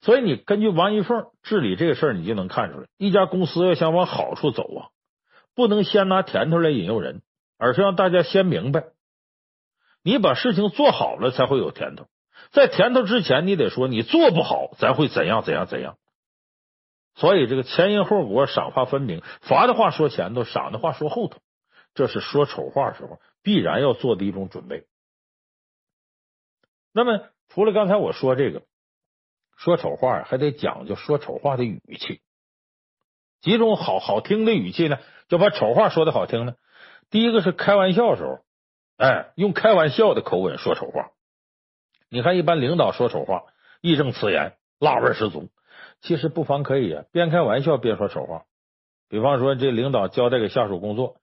[0.00, 4.88] 所以你根据王熙凤治理这个事儿，你就能看出来，一家公司要想往好处走啊。
[5.54, 7.20] 不能先拿甜头来引诱人，
[7.58, 8.86] 而是让大家先明白，
[10.02, 12.06] 你把事情做好了才会有甜头。
[12.54, 15.98] 在甜头之前，你得说你做不好咱会怎样怎样怎样。
[17.16, 21.40] 所以这个前因后果、赏罚分明，罚的话说前头，赏的话说后头，
[21.94, 24.86] 这是说丑话时候必然要做的一种准备。
[26.92, 28.62] 那么，除了刚才我说这个
[29.56, 32.20] 说丑话，还得讲究说丑话的语气，
[33.40, 34.98] 几种好好听的语气呢？
[35.26, 36.54] 就把丑话说的好听呢。
[37.10, 38.44] 第一个是开玩笑的时候，
[38.96, 41.10] 哎，用开玩笑的口吻说丑话。
[42.14, 43.42] 你看，一般领导说丑话，
[43.80, 45.48] 义正辞严，辣味十足。
[46.00, 48.44] 其实不妨可以啊，边开玩笑边说丑话。
[49.08, 51.16] 比方说，这领导交代给下属工作，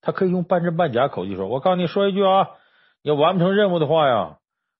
[0.00, 2.48] 他可以用半真半假口气说：“我告诉你说一句啊，
[3.00, 4.38] 你要完不成任务的话呀，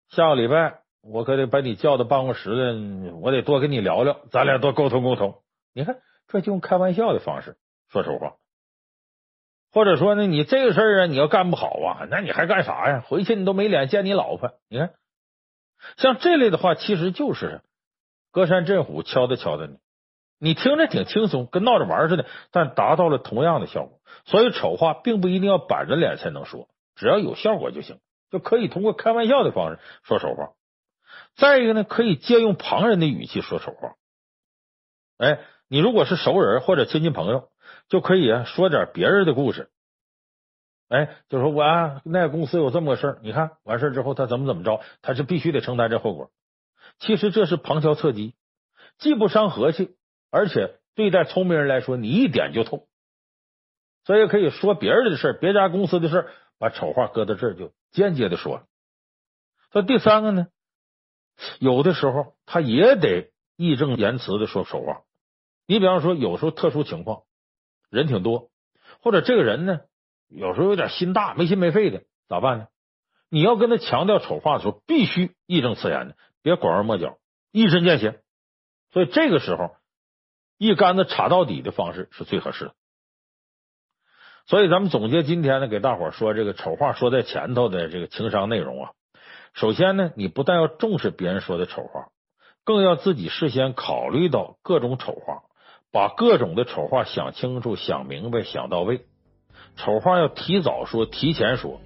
[0.09, 5.37] 下个礼拜我可得把你叫到办公室来，我得多跟你聊聊，咱俩多沟通沟通。”
[5.73, 7.57] 你看，这就用开玩笑的方式
[7.93, 8.35] 说丑话。
[9.73, 13.05] 或者说呢，你这个事儿啊，你要干不好啊，那你还干啥呀？
[13.07, 14.51] 回去你都没脸见你老婆。
[14.69, 14.95] 你看，
[15.97, 17.63] 像这类的话，其实就是
[18.33, 19.77] 隔山震虎，敲打敲打你。
[20.39, 24.01] 你听着挺轻松，跟闹着玩似的，但达到了同样的效果。
[24.25, 27.99] 所以丑话并不一定要板着脸才能说，只要有效果就行，
[28.31, 30.51] 就可以通过开玩笑的方式说丑话。
[31.37, 33.95] 再一个呢，可以借用旁人的语气说丑话。
[35.19, 37.49] 哎，你如果是熟人或者亲戚朋友。
[37.89, 39.71] 就可以，说点别人的故事，
[40.89, 46.31] 哎，就说我啊，那个公司有这么个事儿，你看完事之后他怎么怎么着，他是必须得承担这后果。
[46.99, 48.35] 其实这是旁敲侧击，
[48.99, 49.97] 既不伤和气，
[50.31, 52.87] 而且对待聪明人来说，你一点就透。
[54.05, 58.67] 所以可以说别人的事儿，别家公司的事儿，把丑话搁到这儿就间接的说了。
[59.73, 60.49] 那第三个呢，
[61.59, 65.03] 有的时候他也得义正言辞的说丑话。
[65.67, 67.23] 你比方说，有时候特殊情况，
[67.89, 68.51] 人挺多，
[69.01, 69.81] 或者这个人呢，
[70.29, 72.67] 有时候有点心大，没心没肺的，咋办呢？
[73.31, 77.19] 你要跟他强调丑话的时候，必须义正辞严的，别拐弯抹角，
[77.53, 78.21] 一针见血。
[78.93, 79.77] 所以这个时候，
[80.59, 82.75] 一竿子插到底的方式是最合适的。
[84.47, 88.93] 所以咱们总结今天呢，给大伙说这个丑话说在前头的这个情商内容啊。
[89.53, 92.09] 首先呢，你不但要重视别人说的丑话，
[92.65, 95.43] 更要自己事先考虑到各种丑话。
[95.91, 99.07] 把各种的丑话想清楚、想明白、想到位。
[99.77, 101.81] 丑话要提早说、提前说，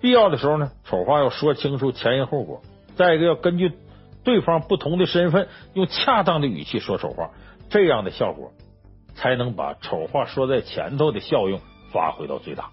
[0.00, 2.62] 必要的时候呢，丑话要说清楚前因后果。
[2.94, 3.72] 再一个，要根据
[4.24, 7.30] 对方不同的身份，用恰当的语气说丑话，
[7.70, 8.52] 这样的效果
[9.14, 12.70] 才能把丑话说在前头的效用发挥到最大。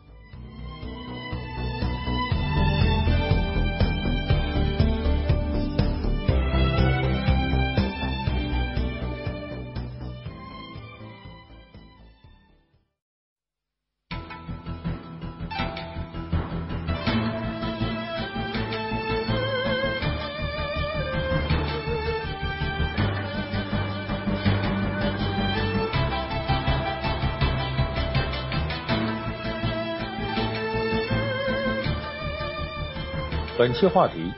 [33.69, 34.33] 本期话题，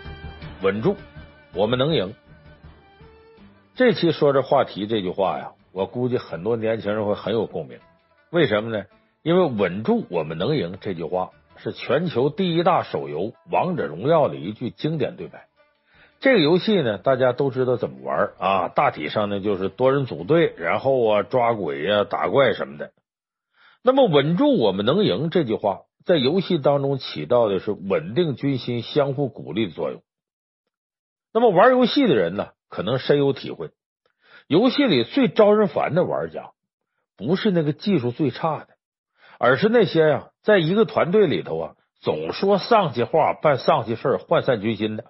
[0.62, 0.98] 稳住，
[1.54, 2.14] 我们能赢。
[3.76, 7.80] 这期说这话题这句话呀，我估计很多年轻人会很有共鸣。
[8.30, 8.84] 为什么呢？
[9.24, 15.48] 因为“稳住，我们能赢”这句话是全球第一大手游《王者荣耀》的一句经典对白。
[16.20, 22.92] 这个游戏呢，大家都知道怎么玩啊，大体上呢就是多人组队，然后啊抓鬼呀、打怪什么的。
[23.82, 25.84] 那么“稳住，我们能赢”这句话。
[26.06, 30.02] 在游戏当中起到的是稳定军心、相互鼓励的作用。
[31.34, 33.72] 那么玩游戏的人呢，可能深有体会。
[34.48, 36.52] 游戏里最招人烦的玩家，
[37.16, 38.68] 不是那个技术最差的，
[39.40, 45.06] 而是那些呀，在一个团队里头啊，总说丧气话、办丧气事涣散军心的。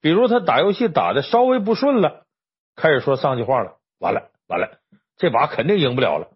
[0.00, 2.26] 比如他打游戏打的稍微不顺了，
[2.74, 4.80] 开始说丧气话了，完了完了，
[5.16, 6.28] 这把肯定赢不了了。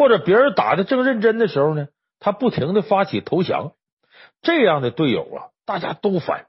[0.00, 1.88] 或者别人打的正认真的时候呢，
[2.20, 3.74] 他不停的发起投降，
[4.40, 6.46] 这样的队友啊，大家都烦。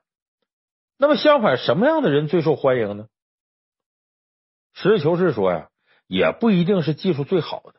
[0.98, 3.08] 那么相反，什么样的人最受欢迎呢？
[4.72, 5.68] 实事求是说呀，
[6.08, 7.74] 也不一定是技术最好的，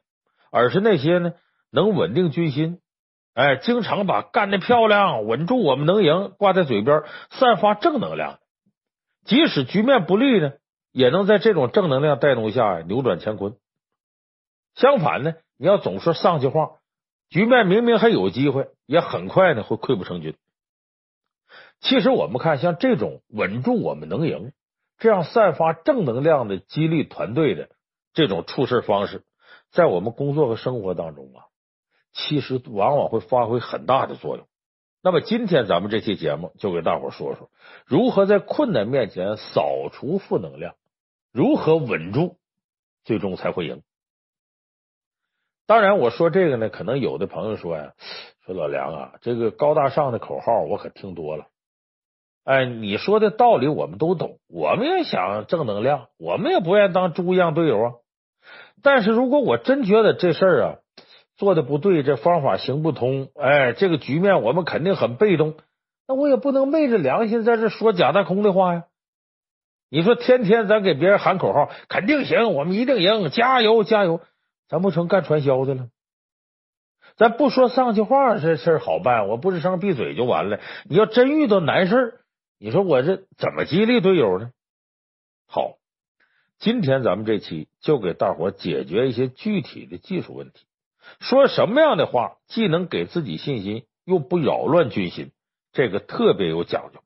[0.51, 1.33] 而是那些呢
[1.71, 2.79] 能稳定军心，
[3.33, 8.41] 哎，经常把干得漂亮、稳住、我们能赢挂在嘴边，散发正能量，
[9.25, 10.53] 即使局面不利呢，
[10.93, 13.57] 也能在这种正能量带动下扭转乾坤。
[14.75, 15.33] 相反呢？
[15.63, 16.81] 你要总说丧气话，
[17.29, 20.37] 局面明明还有机会，也很快呢会溃不成军。
[21.79, 24.53] 其实我们看，像这种稳住我们能赢，
[24.99, 27.69] 这样散发正能量的激励团队的
[28.13, 29.23] 这种处事方式，
[29.71, 31.47] 在我们工作和生活当中啊，
[32.13, 34.49] 其实往往会发挥很大的作用。
[35.01, 37.53] 那么今天咱们这期节目就给大伙说说，
[37.87, 40.75] 如何在困难面前扫除负能量，
[41.31, 42.37] 如何稳住，
[43.05, 43.85] 最终才会赢。
[45.73, 47.95] 当然，我说这个呢，可能有的朋友说呀，
[48.45, 51.47] 说老梁啊，这个高大上的口号我可听多了。
[52.45, 57.93] 哎，你说的道理我们都懂，我们也想正能量，我们也不愿意当猪一样队友啊。
[58.83, 60.75] 但是如果我真觉得这事儿啊
[61.39, 65.55] 做的不对，这方法行不通，哎，这个局面我们肯定很被动，
[66.07, 68.85] 那我也不能昧着良心在这说假大空的话呀。
[69.89, 74.21] 你说天天咱给别人喊口号，肯定行，我们一定赢，加油加油。
[74.73, 75.91] 咱不成干传销的了？
[77.17, 80.61] 咱不说丧气话，这事儿好办，我不吱声闭嘴就完了。
[80.89, 82.25] 你要真遇到难事
[82.57, 84.51] 你说我这怎么激励队友呢？
[85.47, 85.77] 好，
[86.59, 90.65] 今天咱们这期就给大伙解决一些具体的技术问题，
[91.21, 95.33] 说什么样的话既能给自己信心，又不扰乱军心，
[95.73, 97.03] 这个特别有讲究。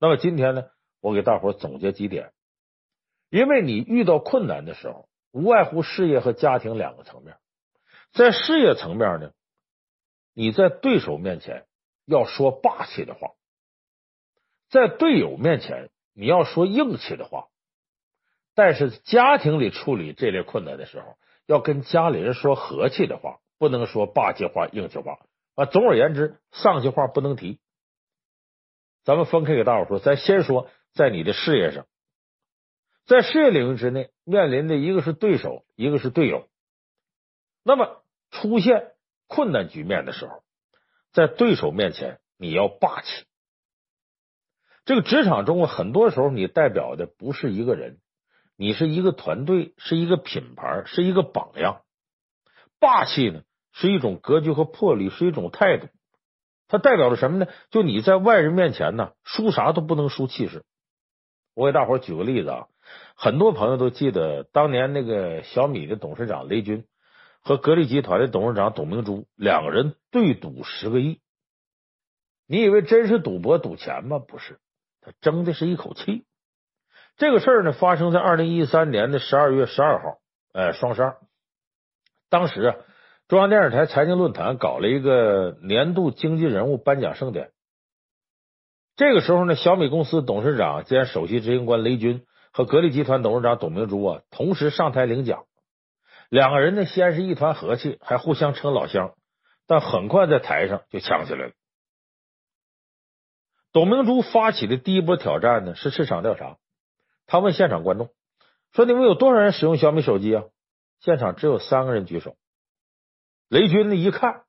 [0.00, 0.64] 那么今天呢，
[1.00, 2.32] 我给大伙总结几点，
[3.30, 5.08] 因为你遇到困难的时候。
[5.36, 7.36] 无外乎事业和家庭两个层面，
[8.14, 9.32] 在事业层面呢，
[10.32, 11.66] 你在对手面前
[12.06, 13.32] 要说霸气的话，
[14.70, 17.48] 在队友面前你要说硬气的话，
[18.54, 25.18] 但是家庭里处理这类困难的时候，要跟家里人说和气的话，不能说霸气话、硬气话
[25.54, 25.66] 啊。
[25.66, 27.60] 总而言之，丧气话不能提。
[29.04, 31.86] 咱们分开给大伙说，咱先说在你的事业上。
[33.06, 36.48] 在事业领域之内，面临的一个是对手，一个是队友。
[37.62, 38.94] 那么出现
[39.28, 40.42] 困难局面的时候，
[41.12, 43.24] 在对手面前你要霸气，
[44.84, 48.00] 这个职场中，很多时候你代表的不是一个人，
[48.56, 51.82] 你是一个团队，是一个品牌，是一个榜样。
[52.80, 53.42] 霸气呢，
[53.72, 55.88] 是一种格局和魄力，是一种态度。
[56.66, 57.46] 它代表了什么呢？
[57.70, 60.64] 就你在外人面前呢，输啥都不能输气势。
[61.54, 62.66] 我给大伙举个例子啊，
[63.14, 66.84] 很多朋友都记得当年那个小米的董事长雷军
[67.40, 71.20] 和格力集团的董事长董明珠两个人对赌十个亿。
[72.46, 74.18] 你以为真是赌博赌钱吗？
[74.18, 74.58] 不是，
[75.00, 76.24] 他争的是一口气。
[77.16, 80.18] 这个事儿呢，发生在二零一三年的十二月十二号，
[80.52, 81.16] 哎，双十二。
[82.28, 82.76] 当时啊，
[83.26, 87.50] 中央电视台财经论坛搞了一个年度经济人物颁奖盛典。
[88.96, 92.24] 这个时候呢，小米公司董事长兼首席执行官雷军
[92.56, 95.44] 和格力集团董事长董明珠啊，同时上台领奖。
[96.30, 99.14] 两个人呢，先是一团和气，还互相称老乡，
[99.66, 101.52] 但很快在台上就呛起来了。
[103.72, 106.56] 董明珠发起的第一波挑战呢，是市场调查。
[107.26, 108.08] 他问现场观众
[108.72, 110.44] 说：“你们有多少人使用小米手机啊？”
[111.00, 112.36] 现场只有三个人举手。
[113.50, 114.44] 雷军呢，一看，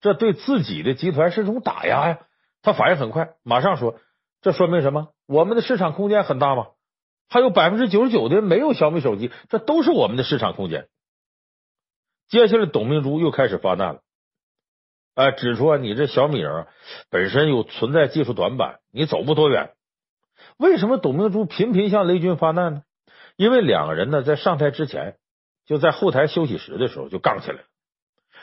[0.00, 2.18] 这对自己的集团是种打压呀。
[2.62, 4.00] 他反应很快，马上说
[4.42, 5.12] ：“这说明什么？
[5.26, 6.70] 我们的市场空间很大吗？
[7.28, 10.88] 还有百分之九十九的人没有小米手机，这都是我们的市场空间。”
[12.28, 14.02] 接下来，董明珠又开始发难了。
[15.14, 16.66] 哎，指出啊，你这小米人
[17.10, 19.72] 本身有存在技术短板，你走不多远。
[20.56, 22.82] 为什么董明珠频频向雷军发难呢？
[23.36, 25.16] 因为两个人呢，在上台之前
[25.66, 27.64] 就在后台休息室的时候就杠起来了。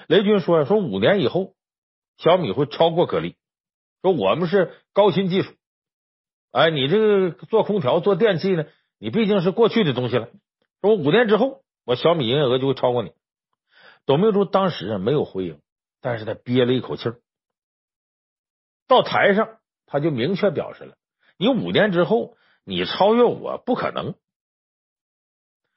[0.07, 1.53] 雷军说呀：“说五年以后，
[2.17, 3.37] 小米会超过格力。
[4.01, 5.53] 说我们是高新技术，
[6.55, 8.65] 哎，你这个做空调、做电器呢，
[8.97, 10.29] 你毕竟是过去的东西了。
[10.79, 13.11] 说五年之后，我小米营业额就会超过你。”
[14.07, 15.59] 董明珠当时啊没有回应。
[15.99, 17.09] 但是他憋了一口气，
[18.87, 20.95] 到台上他就明确表示了：
[21.37, 24.13] 你五年之后你超越我不可能。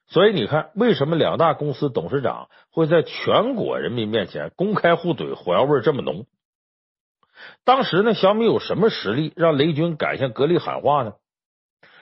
[0.07, 6.27] 所以你看，为什么两大公司董事长会在全国人民面前公开互怼，火药味这么浓？
[7.65, 11.15] 当时呢，小米有什么实力让雷军敢向格力喊话呢？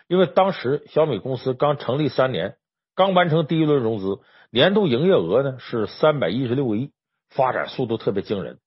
[0.08, 2.56] 因为当时小米公司刚成立三年，
[2.94, 4.20] 刚完成第一轮融资，
[4.50, 6.92] 年度营业额呢是三百一十六个亿。
[7.28, 8.60] 发展速度特别惊人，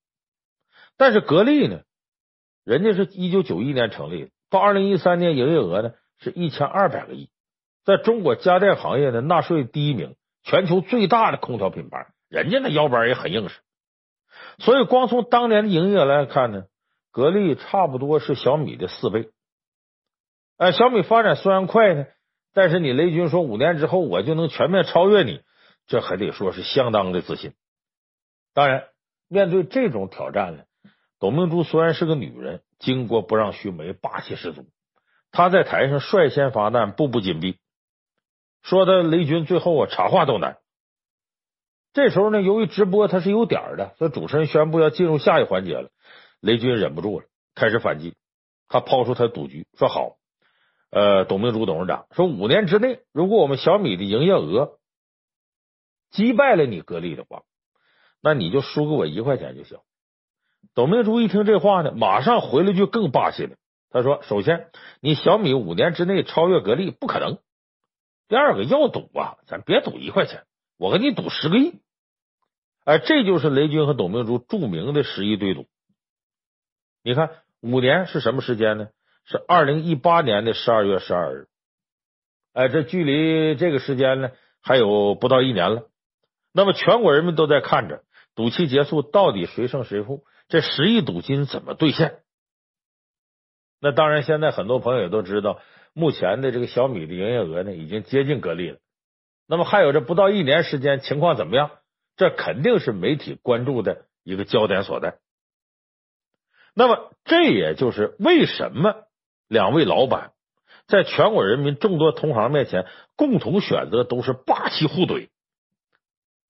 [0.97, 1.79] 但是格力呢，
[2.65, 7.29] 人家是一九九一年成立，到二零一三年营业额呢是一千二百个亿，
[7.85, 13.61] 在中国家电行业的纳税第一名，全球最大的空调品牌，人家那腰板也很硬实，
[14.59, 16.65] 所以光从当年的营业额来看呢，
[17.11, 19.29] 格力差不多是小米的四倍。
[20.57, 22.05] 哎，小米发展虽然快呢，
[22.53, 25.41] 但是你雷军说五年之后我就能全面超越你，
[25.87, 27.53] 这还得说是相当的自信。
[28.53, 28.89] 当然，
[29.29, 30.63] 面对这种挑战呢，
[31.19, 34.65] 董明珠虽然是个女人，巾帼不让须眉，霸气十足。
[35.31, 37.57] 她在台上率先发难，步步紧逼，
[38.61, 40.57] 说的雷军最后啊插话都难。
[41.99, 45.89] 这时候呢，由于直播它是有点的，所以主持人宣布要进入下一环节了。
[46.39, 48.15] 雷军忍不住了，开始反击。
[48.67, 50.15] 他抛出他赌局，说好，
[50.89, 54.77] 呃，董明珠董事长说，五年之内，如果我们小米的营业额
[56.09, 57.43] 击败了你格力的话。
[58.21, 59.77] 那你就输给我一块钱就行。
[60.75, 63.55] 董明珠一听这话呢，马上回了句更霸气的，
[63.89, 67.37] 他说：“首先，你小米五年之内超越格力不可能；
[68.27, 70.43] 第二个，要赌啊，咱别赌一块钱，
[70.77, 71.79] 我跟你赌十个亿。”
[72.89, 75.67] 哎，这就是雷军和董明珠著名的十亿对赌。
[77.03, 77.29] 你看，
[77.61, 78.87] 五年是什么时间呢？
[79.25, 81.47] 是二零一八年的十二月十二日。
[82.51, 85.87] 哎，这距离这个时间呢，还有不到一年了。
[86.51, 88.01] 那么，全国人民都在看着。
[88.33, 90.23] 赌期结束，到底谁胜谁负？
[90.47, 92.21] 这十亿赌金怎么兑现？
[93.79, 95.61] 那当然，现在很多朋友也都知道，
[95.93, 98.79] 目前的这个小米的营业额呢，已经接近格力了。
[99.45, 101.69] 那么还有这不到一年时间，情况怎么样？
[102.19, 105.19] 这肯定是媒体关注的一个焦点所在。
[106.73, 109.05] 那么，这也就是为什么
[109.47, 110.33] 两位老板
[110.85, 115.29] 在全国人民众多同行面前共同选择都是霸气互怼。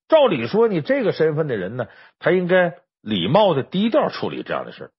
[0.08, 4.90] 照理说，你这个身份的人呢，他应该礼貌的低调处理这样的事。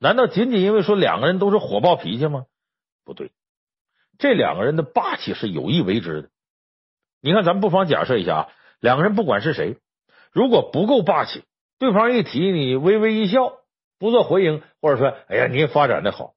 [0.00, 2.46] 难道仅仅因为说两个人都是火爆脾气吗？
[3.04, 3.30] 不对，
[4.18, 6.30] 这两个人的霸气是有意为之的。
[7.20, 8.48] 你看，咱们不妨假设一下啊，
[8.80, 9.76] 两个人不管是谁，
[10.32, 11.44] 如果不够霸气，
[11.78, 13.52] 对方一提你微微一笑，
[13.98, 16.34] 不做回应，或者说哎呀，你发展的好，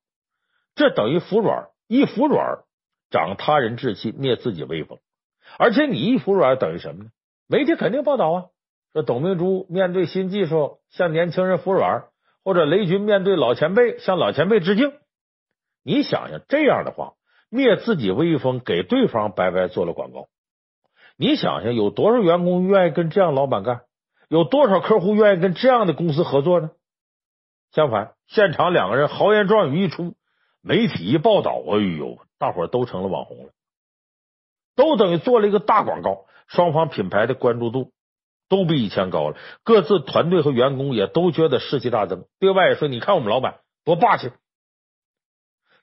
[0.75, 2.59] 这等于服软，一服软
[3.09, 4.99] 长他人志气，灭自己威风。
[5.57, 7.09] 而且你一服软等于什么呢？
[7.47, 8.45] 媒体肯定报道啊，
[8.93, 12.05] 说董明珠面对新技术向年轻人服软，
[12.43, 14.93] 或者雷军面对老前辈向老前辈致敬。
[15.83, 17.13] 你想想这样的话，
[17.49, 20.27] 灭自己威风，给对方白白做了广告。
[21.17, 23.81] 你想想，有多少员工愿意跟这样老板干？
[24.29, 26.71] 有多少客户愿意跟这样的公司合作呢？
[27.71, 30.15] 相反，现场两个人豪言壮语一出，
[30.61, 33.51] 媒体一报道，哎呦，大伙都成了网红了，
[34.75, 37.91] 都等于做了一个大广告，双方品牌的关注度
[38.49, 42.25] 都比以前高了，各自团队和员工也都觉得士气大增。
[42.39, 44.31] 对外说：“你看我们老板多霸气。”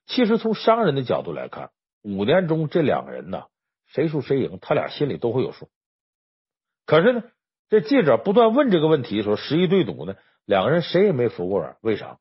[0.07, 1.71] 其实从商人的角度来看，
[2.03, 3.45] 五年中这两个人呢，
[3.91, 5.69] 谁输谁赢，他俩心里都会有数。
[6.87, 7.23] 可是呢，
[7.69, 11.77] 这记者不断问这个问题的时候，十一对赌呢，两个人谁也没服过软。
[11.83, 12.19] 为啥？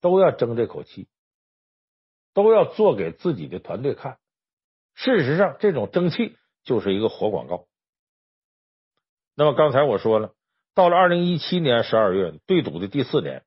[0.00, 1.08] 都要争这口气，
[2.32, 4.18] 都要做给自己的团队看。
[4.94, 7.66] 事实上，这种争气就是一个活广告。
[9.34, 10.34] 那么刚才我说了，
[10.74, 13.44] 到了二零一七年十二月，对赌的第四年，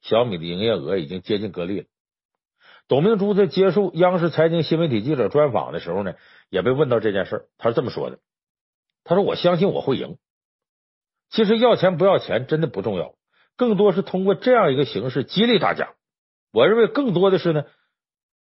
[0.00, 1.86] 小米的营业额已经接近格力了。
[2.88, 6.14] 董明珠在接受央视财经新媒体记者专访的时候呢，
[6.50, 8.18] 也被问到这件事，他是这么说的
[9.04, 10.18] ：“他说我相信我会赢。
[11.30, 13.14] 其实要钱不要钱真的不重要，
[13.56, 15.94] 更多是通过这样一个形式激励大家。
[16.52, 17.64] 我认为更多的是呢，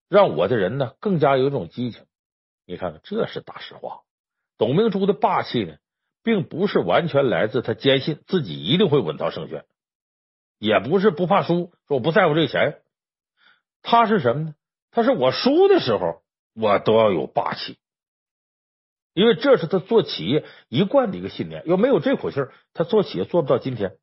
[0.09, 2.05] 让我的人呢更加有一种激情。
[2.65, 4.01] 你看看，这是大实话。
[4.57, 5.75] 董明珠的霸气呢。”
[6.25, 9.65] 并不是完全来自他坚信自己一定会稳操胜券，
[10.57, 12.81] 也不是不怕输，说我不在乎这个钱。
[13.83, 14.55] 他是什么呢？
[14.89, 16.23] 他是我输的时候，
[16.55, 17.77] 我都要有霸气，
[19.13, 21.61] 因为这是他做企业一贯的一个信念。
[21.67, 22.39] 要没有这口气，
[22.73, 23.97] 他做企业做不到今天。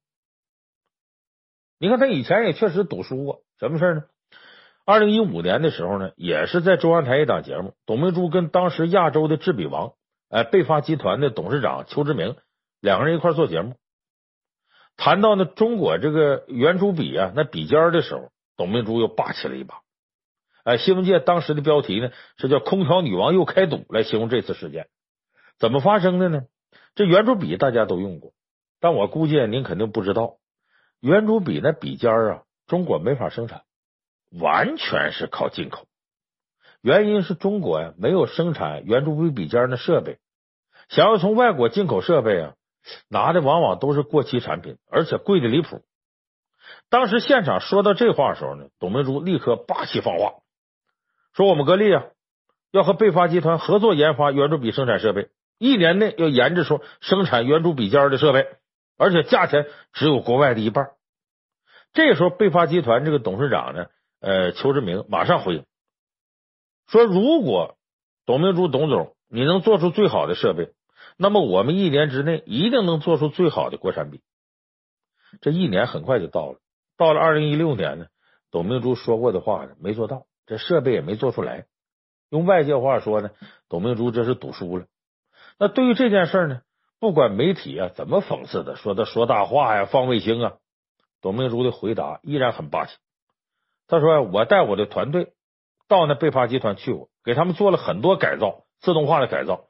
[1.79, 4.05] 你看他以前也确实赌输过，什么事呢？
[4.85, 9.95] 二零一五年的时候呢，也是在中央台一档节目，董明珠跟当时亚洲的制笔王。
[10.29, 12.37] 哎，贝发集团的董事长邱志明
[12.81, 13.75] 两个人一块做节目，
[14.97, 18.31] 谈到呢中国这个圆珠笔啊，那笔尖的时候，
[18.61, 19.77] 董明珠又霸气了一把。
[20.65, 24.89] 哎，新闻界当时的标题呢是叫“空调女王又开赌”来形容这次事件。
[25.59, 26.43] 怎么发生的呢？
[26.95, 28.35] 这圆珠笔大家都用过，
[28.79, 30.37] 但我估计您肯定不知道，
[31.01, 33.63] 圆珠笔那笔尖啊，中国没法生产，
[34.31, 35.87] 完全是靠进口。
[36.83, 40.19] 原因是中国呀没有生产圆珠笔笔尖的设备，
[40.91, 42.53] 想要从外国进口设备啊，
[43.09, 45.83] 拿的往往都是过期产品，而且贵的离谱。
[46.91, 50.35] 当时现场说到这话的时候呢，董明珠立刻霸气放话，
[51.33, 52.05] 说我们格力啊
[52.73, 55.29] 要和贝发集团合作研发圆珠笔生产设备，
[55.59, 58.47] 一年内要研制出生产圆珠笔尖的设备，
[58.99, 60.91] 而且价钱只有国外的一半。
[61.93, 63.87] 这时候，贝发集团这个董事长呢，
[64.21, 65.65] 呃，邱志明马上回应。
[66.89, 67.77] 说如果
[68.27, 70.73] 董明珠董总你能做出最好的设备，
[71.17, 74.21] 那么我们一年之内一定能做出最好的国产笔。
[75.41, 76.59] 这一年很快就到了，
[77.01, 78.09] 到了二零一六年呢，
[78.51, 81.65] 董明珠说过的话呢没做到，这设备也没做出来。
[82.29, 83.31] 用外界话说呢，
[83.71, 84.85] 董明珠这是赌输了。
[85.59, 86.61] 那对于这件事呢，
[86.99, 90.53] 不管媒体啊怎么讽刺的，说他说大话呀、放卫星啊，
[91.23, 92.95] 董明珠的回答依然很霸气。
[93.89, 95.33] 他说：“我带我的团队。”
[95.89, 99.69] 到那贝发集团去过，给他们做了很多改造，自动化的改造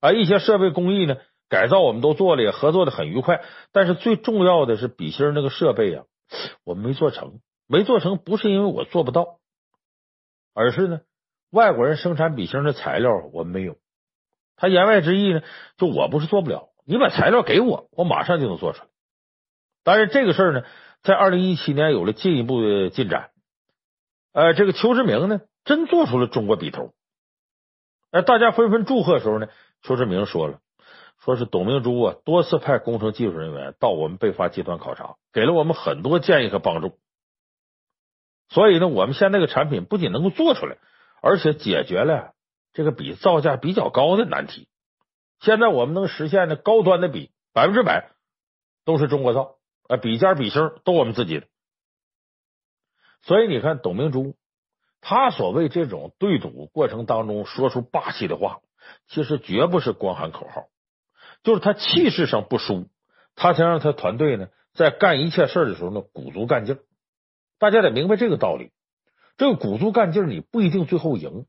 [0.00, 1.18] 啊，一些设备工艺呢
[1.48, 3.42] 改造我们都做了，也合作的很愉快。
[3.70, 6.04] 但是最重要的是笔芯那个设备啊，
[6.64, 9.38] 我们没做成，没做成不是因为我做不到，
[10.54, 11.00] 而是呢
[11.50, 13.76] 外国人生产笔芯的材料我们没有。
[14.56, 15.42] 他言外之意呢，
[15.76, 18.88] 就我不是做不了，你把材料给我，我马上就能做出来。
[19.82, 20.64] 但是这个事儿呢，
[21.02, 23.30] 在二零一七年有了进一步的进展。
[24.32, 26.92] 呃，这个邱志明呢，真做出了中国笔头。
[28.10, 29.48] 哎，大家纷纷祝贺的时候呢，
[29.82, 30.60] 邱志明说了，
[31.24, 36.98] 说是董明珠啊，多次派工程技术人员到我们贝发集团考察，给了我们很多建议和帮助。
[38.50, 40.76] 所以呢，我们现在这个产品不仅能够做出来，
[41.22, 42.34] 而且解决了
[42.74, 44.68] 这个笔造价比较高的难题。
[45.40, 48.10] 现在我们能实现的高端的笔，百分之百
[48.84, 49.56] 都是中国造，
[49.88, 51.46] 啊，笔尖、笔芯都我们自己的。
[53.22, 54.36] 所以你看，董明珠
[55.00, 58.60] 他所谓这种对赌过程当中说出霸气的话，
[59.08, 60.66] 其实绝不是光喊口号，
[61.44, 62.88] 就是他气势上不输，
[63.36, 66.80] 他想让他团队呢在干一切事的时候呢鼓足干劲。
[67.58, 68.72] 大家得明白这个道理，
[69.36, 71.46] 这个鼓足干劲你不一定最后赢，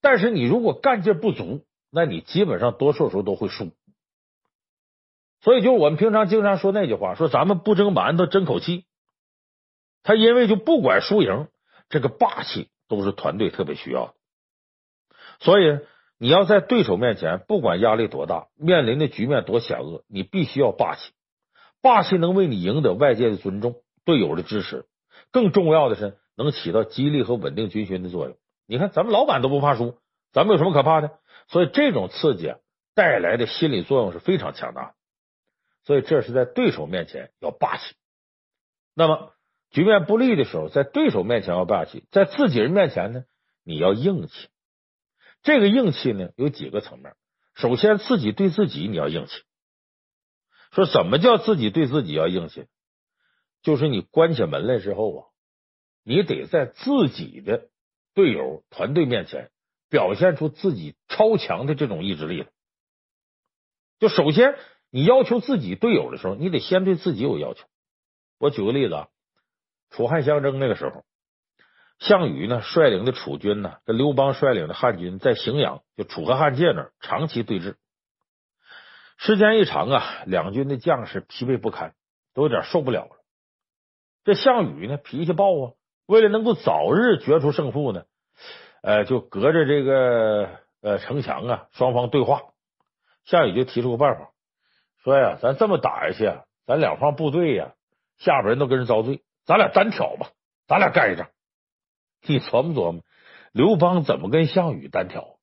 [0.00, 3.72] 但是你如果干劲不足，那你基本上多数时候都会输。
[5.40, 8.84] 所以，就我们平常经常说那句话，说咱们不争馒头争口气。
[10.02, 11.48] 他因为就不管输赢，
[11.88, 14.14] 这个霸气都是团队特别需要的。
[15.40, 15.78] 所以
[16.18, 21.12] 你要在对手面前，不管压力多大，面临的局面多险恶，你必须要霸气。
[21.80, 24.86] 霸气能为你赢得外界的尊重、队友的支持。
[25.30, 28.36] 更重要的是，能起到激励和稳定军心的作用。
[28.66, 29.96] 你看，咱们老板都不怕输，
[30.32, 31.12] 咱们有什么可怕的？
[31.46, 32.58] 所以这种刺激啊，
[32.94, 34.94] 带来的心理作用是非常强大的。
[35.84, 37.94] 所以这是在对手面前要霸气。
[38.94, 39.32] 那么
[39.70, 43.24] 局面不利的时候，在对手面前要霸气，在自己人面前呢，
[43.62, 44.48] 你要硬气。
[45.42, 47.14] 这个硬气呢，有几个层面。
[47.54, 49.42] 首先，自己对自己你要硬气。
[50.70, 52.66] 说什么叫自己对自己要硬气？
[53.62, 55.26] 就是你关起门来之后啊，
[56.04, 57.68] 你得在自己的
[58.14, 59.50] 队友、团队面前
[59.88, 62.48] 表现出自己超强的这种意志力来。
[63.98, 64.56] 就首先，
[64.90, 67.66] 你要求自己队友的时候，你得先对自己有要求。
[68.38, 69.08] 我举个例子啊，
[69.90, 71.04] 楚汉相争那个时候。
[71.98, 77.74] 项羽呢，率领的楚军呢，跟刘邦率领的汉军在荥阳，就楚河汉界那儿长期对峙。
[79.16, 81.94] 时间一长啊，两军的将士疲惫不堪，
[82.34, 83.10] 都有点受不了了。
[84.24, 85.72] 这项羽呢，脾气暴啊，
[86.06, 88.04] 为了能够早日决出胜负呢，
[88.82, 90.48] 呃，就隔着这个
[90.80, 92.42] 呃城墙啊，双方对话。
[93.24, 94.30] 项羽就提出个办法，
[95.02, 97.72] 说呀，咱这么打下去啊，咱两方部队呀，
[98.18, 100.30] 下边人都跟人遭罪，咱俩单挑吧，
[100.68, 101.28] 咱俩干一仗。
[102.28, 103.02] 你琢磨琢磨，
[103.52, 105.38] 刘邦怎么跟项羽单挑？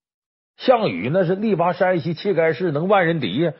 [0.57, 3.53] 项羽那是力拔山兮气盖世，能万人敌呀。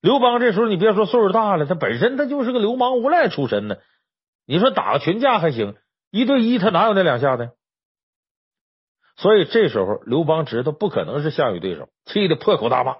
[0.00, 3.76] 刘邦这时候你别说岁数大了，他本身他就是个流氓无赖出身呢。
[4.46, 5.76] 你说打个群架还行，
[6.10, 7.52] 一对一他哪有那两下的？
[9.16, 12.96] 所以这时候刘邦知道不可能是项羽对手，气得破口大骂。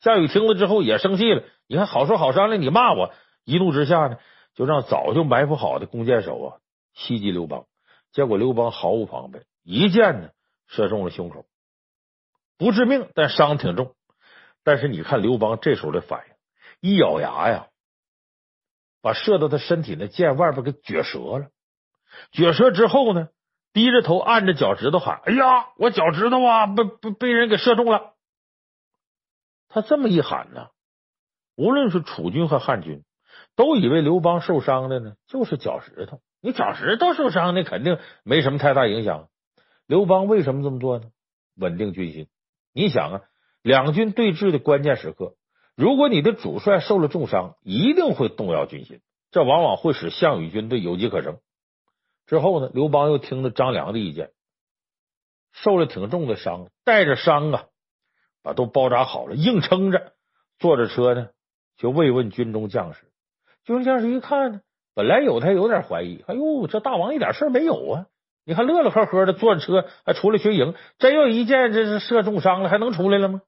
[0.00, 3.12] 项羽听了之后也生气了，你看好说好商量，你骂我，
[3.44, 4.16] 一怒之下呢，
[4.54, 6.48] 就让早就埋伏好的弓箭手啊
[6.94, 7.66] 袭击刘邦。
[8.12, 10.30] 结果刘邦毫无防备，一箭呢
[10.66, 11.46] 射中了胸口，
[12.58, 13.94] 不致命，但伤挺重。
[14.62, 16.24] 但是你看刘邦这时候的反
[16.80, 17.68] 应，一咬牙呀，
[19.00, 21.50] 把射到他身体的箭外边给撅折了。
[22.32, 23.28] 撅折之后呢，
[23.72, 28.14] 低着头按着脚趾头喊：“哎呀，我脚趾头啊，被被被人给射中了。”
[29.72, 30.70] 他这么一喊呢，
[31.54, 33.04] 无论是楚军和汉军，
[33.54, 36.20] 都以为刘邦受伤的呢就是脚趾头。
[36.40, 39.28] 你脚趾头受伤，那肯定没什么太大影响。
[39.86, 41.10] 刘邦为什么这么做呢？
[41.56, 42.28] 稳定军心。
[42.72, 43.20] 你想啊，
[43.62, 45.34] 两军对峙的关键时刻，
[45.76, 51.38] 如果你的主帅受了重伤，一定会动摇军心，这往往会使项羽军队有机可乘。
[52.26, 54.30] 之后呢，刘邦又听了张良的意见，
[55.52, 57.64] 受了挺重的伤，带着伤啊，
[58.42, 60.12] 把都包扎好了，硬撑着，
[60.58, 61.30] 坐着车呢，
[61.76, 63.00] 就慰问军中将士。
[63.64, 64.60] 军中将士一看呢。
[64.94, 68.06] 本来有他有点怀疑，哎呦，这大王一点事没有啊！
[68.44, 73.42] 你看乐乐呵呵的坐着车还出来巡营，真要一箭这是射重伤了，还能出来了吗？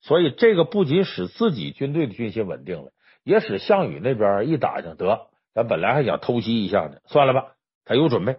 [0.00, 2.92] 所以这个不仅使自己军队的军心稳定了，
[3.24, 7.52] 也使项羽那边一打听得，咱本来还想偷袭一下呢，算了吧，
[7.84, 8.36] 他有准备。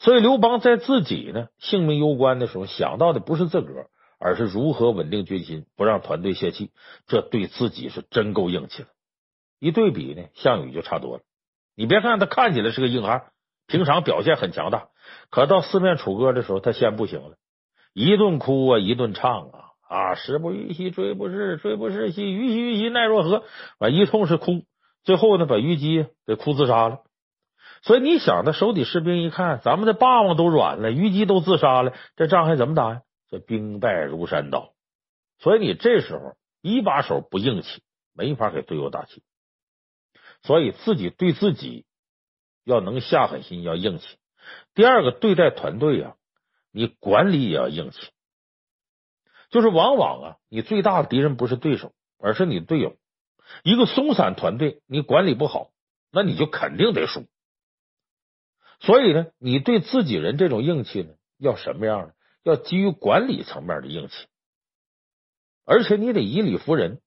[0.00, 3.86] 所以刘邦在自己呢性命攸关的时候，想到的不是自个儿，
[4.18, 6.70] 而是如何稳定军心，不让团队泄气。
[7.06, 8.88] 这对自己是真够硬气的。
[9.60, 11.22] 一对比呢，项羽就差多了。
[11.76, 13.26] 你别看他看起来是个硬汉，
[13.66, 14.88] 平常表现很强大，
[15.30, 17.36] 可到四面楚歌的时候，他先不行了，
[17.92, 23.44] 一顿哭啊，一顿唱啊，啊，时不与兮騅不逝，騅不逝兮虞兮虞兮奈若何？
[23.78, 24.64] 完一通是哭，
[25.04, 27.02] 最后呢，把虞姬给哭自杀了。
[27.82, 33.02] 所以你想，他手底士兵一看，咱们的霸王都软了，虞姬都自杀了，这仗还怎么打呀？
[33.30, 34.72] 这兵败如山倒。
[35.38, 37.82] 所以你这时候一把手不硬气，
[38.14, 39.22] 没法给队友打气。
[40.42, 41.84] 所以自己对自己
[42.64, 44.06] 要能下狠心，要硬气。
[44.74, 46.16] 第二个，对待团队啊，
[46.72, 47.98] 你管理也要硬气。
[49.50, 52.96] 就是往往啊，你最大的敌人不是对手，而是你的队友。
[53.64, 55.70] 一个松散团队，你管理不好，
[56.12, 57.26] 那你就肯定得输。
[58.78, 62.12] 所以呢，你对自己人这种硬气呢，要什么样呢？
[62.42, 64.26] 要基于管理层面的硬气，
[65.66, 67.02] 而且你得以理服人。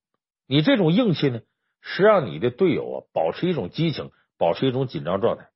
[0.45, 1.41] 你这种硬气呢？
[1.85, 5.49] 是让你的队友啊保持一种激情，保持一种紧张状态。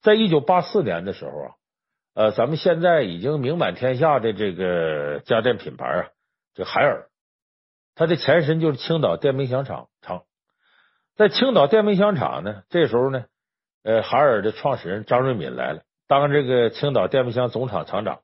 [0.00, 1.50] 在一九八四年的时候啊，
[2.14, 6.08] 呃，咱们现在已经名满天下的这个家电品牌啊，
[6.54, 7.08] 这海尔，
[7.96, 10.22] 它的前身就是青岛电冰箱厂厂。
[11.16, 13.24] 在青岛电冰箱厂呢，这时候呢，
[13.82, 18.20] 呃，海尔的创始人张瑞敏来了，当这个青岛电冰箱总厂厂长。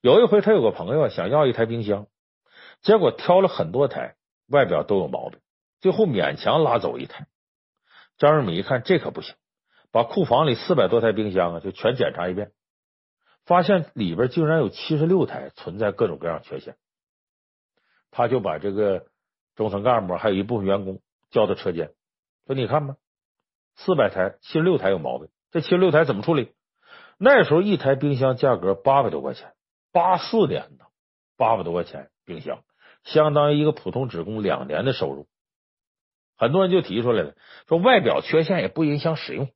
[0.00, 2.06] 有一回，他有个朋友想要一台冰箱，
[2.80, 4.14] 结果挑了很多台，
[4.48, 5.38] 外表都有毛病。
[5.80, 7.26] 最后勉强拉走一台，
[8.16, 9.34] 张瑞敏一看这可不行，
[9.92, 12.52] 把库房里四百多台冰箱啊就全检查一遍，
[13.44, 16.76] 发现里边竟然有七十六台存在各种各样缺陷，
[18.10, 19.06] 他就把这个
[19.54, 21.00] 中层干部还有一部分员工
[21.30, 21.92] 叫到车间，
[22.46, 22.96] 说你看吧，
[23.76, 26.52] 四百台七十六台有毛病，这七十六台怎么处理？
[27.18, 29.52] 那时候一台冰箱价格八百多块钱，
[29.92, 30.86] 八四年的
[31.36, 32.62] 八百多块钱冰箱，
[33.04, 35.26] 相当于一个普通职工两年的收入。
[36.38, 37.34] 很多人就提出来了，
[37.68, 39.50] 说外表缺陷也不影响使用，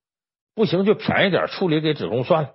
[0.54, 2.50] 不行就便宜点处理给职工算了。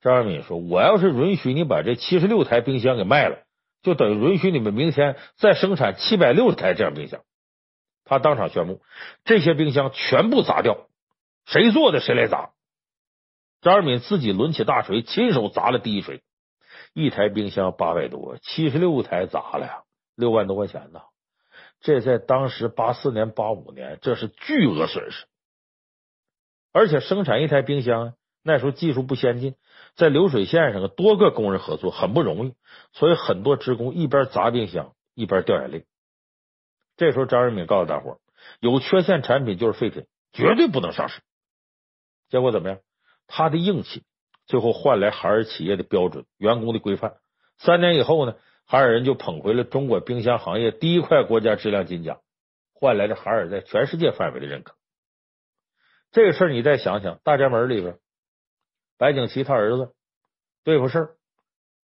[0.00, 3.38] 张二敏说：“我要是允许你把这七十六台冰箱给卖了，
[3.82, 7.22] 就等于允许你们明天再生产七百六十台这样冰箱。”
[8.04, 8.82] 他当场宣布，
[9.24, 10.88] 这些冰箱全部砸掉，
[11.46, 12.50] 谁做的谁来砸。
[13.62, 16.22] 张二敏自己抡起大锤，亲手砸了第一锤。
[16.92, 19.82] 一台冰箱八百多，七十六台砸了呀，
[20.14, 21.00] 六万多块钱呢。
[21.84, 25.26] 这在当时八四年、八五年，这是巨额损失。
[26.72, 29.54] 而且生产一台冰箱，那时候技术不先进，
[29.94, 32.54] 在流水线上多个工人合作很不容易，
[32.94, 35.84] 所以很多职工一边砸冰箱一边掉眼泪。
[36.96, 38.18] 这时候张瑞敏告诉大伙，
[38.60, 41.20] 有缺陷产品就是废品，绝对不能上市。
[42.30, 42.78] 结果怎么样？
[43.26, 44.04] 他的硬气
[44.46, 47.16] 最后换来海尔企业的标准、员工的规范。
[47.58, 48.36] 三年以后呢？
[48.66, 52.20] 海尔人就捧回了中国冰箱行业第一块国家质量金奖，
[52.72, 54.74] 换来了海尔在全世界范围的认可。
[56.10, 57.98] 这个事儿你再想想，大宅门里边，
[58.98, 59.92] 白景琦他儿子
[60.62, 61.16] 对付事儿，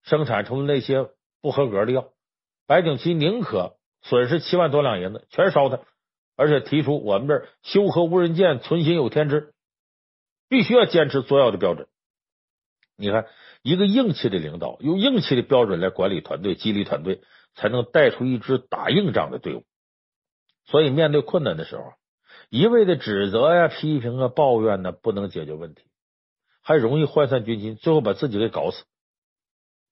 [0.03, 1.09] 生产出那些
[1.41, 2.11] 不合格的药，
[2.65, 5.81] 白景琦宁可损失七万多两银子，全烧他，
[6.35, 9.53] 而且提出我们这修和无人舰存心有天知，
[10.49, 11.87] 必须要坚持做药的标准。
[12.95, 13.27] 你看。
[13.63, 17.21] 一个硬气的领导，用硬气的标准来管理团队、激励团队，
[17.53, 19.65] 才能带出一支打硬仗的队伍。
[20.65, 21.93] 所以，面对困难的时候，
[22.49, 25.83] 一味的指责呀、批评啊、抱怨呢，不能解决问题，
[26.63, 28.83] 还容易涣散军心，最后把自己给搞死。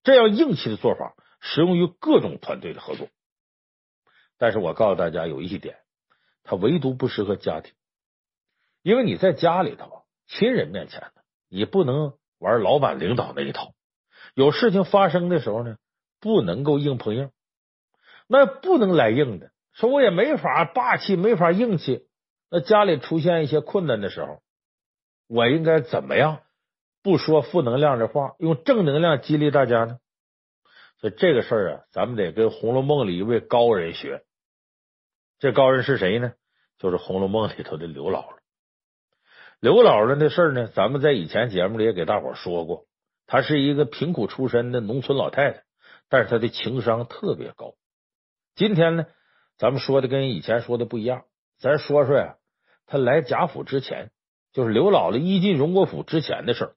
[0.02, 3.08] 这样硬气的做法适用于各种团队的合作，
[4.40, 5.78] 但是我告诉大家有一点，
[6.42, 7.72] 它唯独不适合家庭，
[8.82, 12.18] 因为你在家里头，亲人面前呢，你不能。
[12.40, 13.74] 玩老板领导那一套，
[14.34, 15.78] 有事情发生的时候呢，
[16.20, 17.32] 不能够硬碰硬，
[18.28, 19.52] 那不能来硬的。
[19.74, 22.08] 说我也没法霸气，没法硬气。
[22.50, 24.42] 那家里出现一些困难的时候，
[25.28, 26.40] 我应该怎么样？
[27.04, 30.00] 不说负能量的话，用正能量激励大家呢？
[31.00, 34.24] 所以这个事儿啊，咱们得跟《红楼梦》里一位高人学。
[35.40, 36.34] 这高人是谁呢？
[36.78, 38.39] 就是《红楼梦》里头的刘姥姥。
[39.62, 42.86] 刘姥姥的事儿呢，咱们在以前节目里也给大伙说过。
[43.28, 45.64] 她是一个贫苦出身的农村老太太，
[46.08, 47.74] 但是她的情商特别高。
[48.56, 49.06] 今天呢，
[49.58, 51.24] 咱们说的跟以前说的不一样，
[51.60, 52.38] 咱说说呀，
[52.88, 54.12] 她来贾府之前，
[54.54, 56.72] 就是刘姥姥一进荣国府之前的事儿。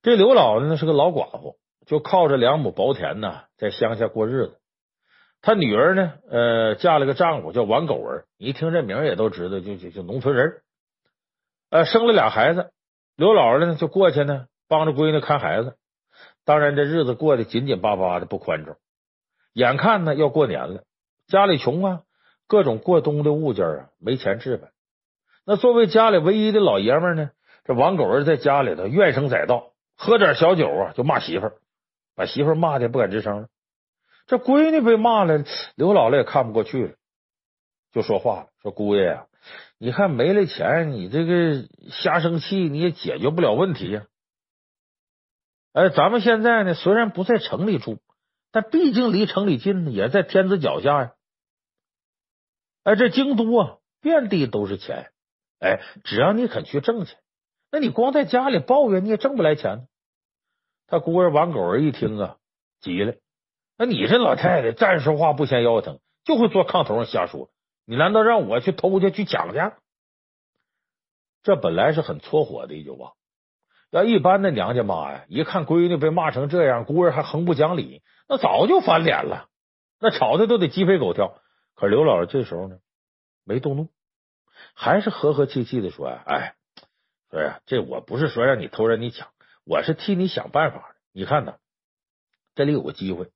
[0.00, 1.56] 这刘姥姥呢是个老寡妇，
[1.86, 4.60] 就靠着两亩薄田呢，在乡下过日子。
[5.42, 10.60] 她女儿呢，呃，嫁了个丈夫叫王狗儿，一听这名也都知道，就就就农村人。
[11.74, 12.70] 呃，生了俩孩子，
[13.16, 15.76] 刘姥姥呢就过去呢，帮着闺女看孩子。
[16.44, 18.76] 当然，这日子过得紧紧巴巴的，不宽敞。
[19.54, 20.84] 眼看呢要过年了，
[21.26, 22.02] 家里穷啊，
[22.46, 24.70] 各种过冬的物件啊没钱置办。
[25.44, 27.30] 那作为家里唯一的老爷们呢，
[27.64, 31.54] 这王狗儿在家里头怨声载道，喝点小酒啊就骂媳妇儿，
[32.14, 33.48] 把媳妇儿骂的不敢吱声了。
[34.28, 35.42] 这闺女被骂了，
[35.74, 36.92] 刘姥姥也看不过去了，
[37.90, 39.26] 就说话了，说姑爷呀。
[39.78, 44.06] 你看没了钱，你这个瞎生气，你也解决不了问题呀。
[45.72, 47.98] 哎，咱们现在呢，虽然不在城里住，
[48.52, 51.12] 但毕竟离城里近呢，也在天子脚下呀。
[52.84, 55.10] 哎，这京都啊，遍地都是钱。
[55.58, 57.18] 哎，只要你肯去挣钱，
[57.70, 59.88] 那你光在家里抱怨，你也挣不来钱。
[60.86, 62.36] 他姑儿王狗儿一听啊，
[62.80, 63.14] 急了。
[63.76, 67.50] 那你这老太太，站着说话不嫌腰疼，就会坐炕头上瞎说。
[67.84, 69.58] 你难道让我去偷去去抢去？
[71.42, 73.12] 这本来是很搓火的一句话。
[73.90, 79.48] 要一般的娘家妈呀，一看闺女被骂成这样，姑儿还横不讲理，那早就翻脸了，
[80.00, 81.40] 那吵的都得鸡飞狗跳。
[81.74, 82.78] 可刘姥姥这时候呢，
[83.44, 83.90] 没动怒，
[84.74, 86.54] 还是和和气气的说：“哎，
[87.30, 89.28] 说呀，这我不是说让你偷让你抢，
[89.64, 90.96] 我是替你想办法。
[91.12, 91.56] 你看呐，
[92.54, 93.30] 这里有个机会，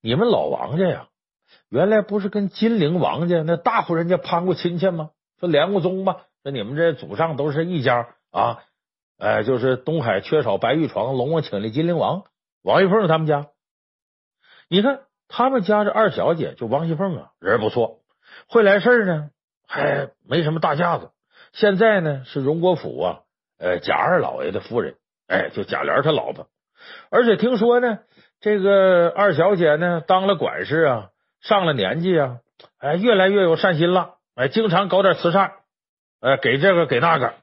[0.00, 1.08] 你们老王家呀。”
[1.74, 5.10] 原来不是跟金陵王家那大户人家攀过亲戚吗？
[5.40, 6.18] 说连过宗吗？
[6.44, 8.62] 说你们这祖上都是一家啊！
[9.18, 12.22] 哎，就是东海缺少白玉床，龙王请来金陵王
[12.62, 13.48] 王熙凤他们家。
[14.68, 17.98] 你看他们家这二小姐就王熙凤啊，人不错，
[18.48, 19.30] 会来事呢，
[19.66, 21.10] 还没什么大架子。
[21.54, 23.20] 现在呢是荣国府啊，
[23.58, 24.94] 呃贾二老爷的夫人，
[25.26, 26.46] 哎，就贾琏他老婆。
[27.10, 27.98] 而且听说呢，
[28.38, 31.10] 这个二小姐呢当了管事啊。
[31.44, 32.40] 上了年纪啊，
[32.78, 35.52] 哎，越来越有善心了，哎，经常搞点慈善，
[36.20, 37.34] 哎，给这个给那个。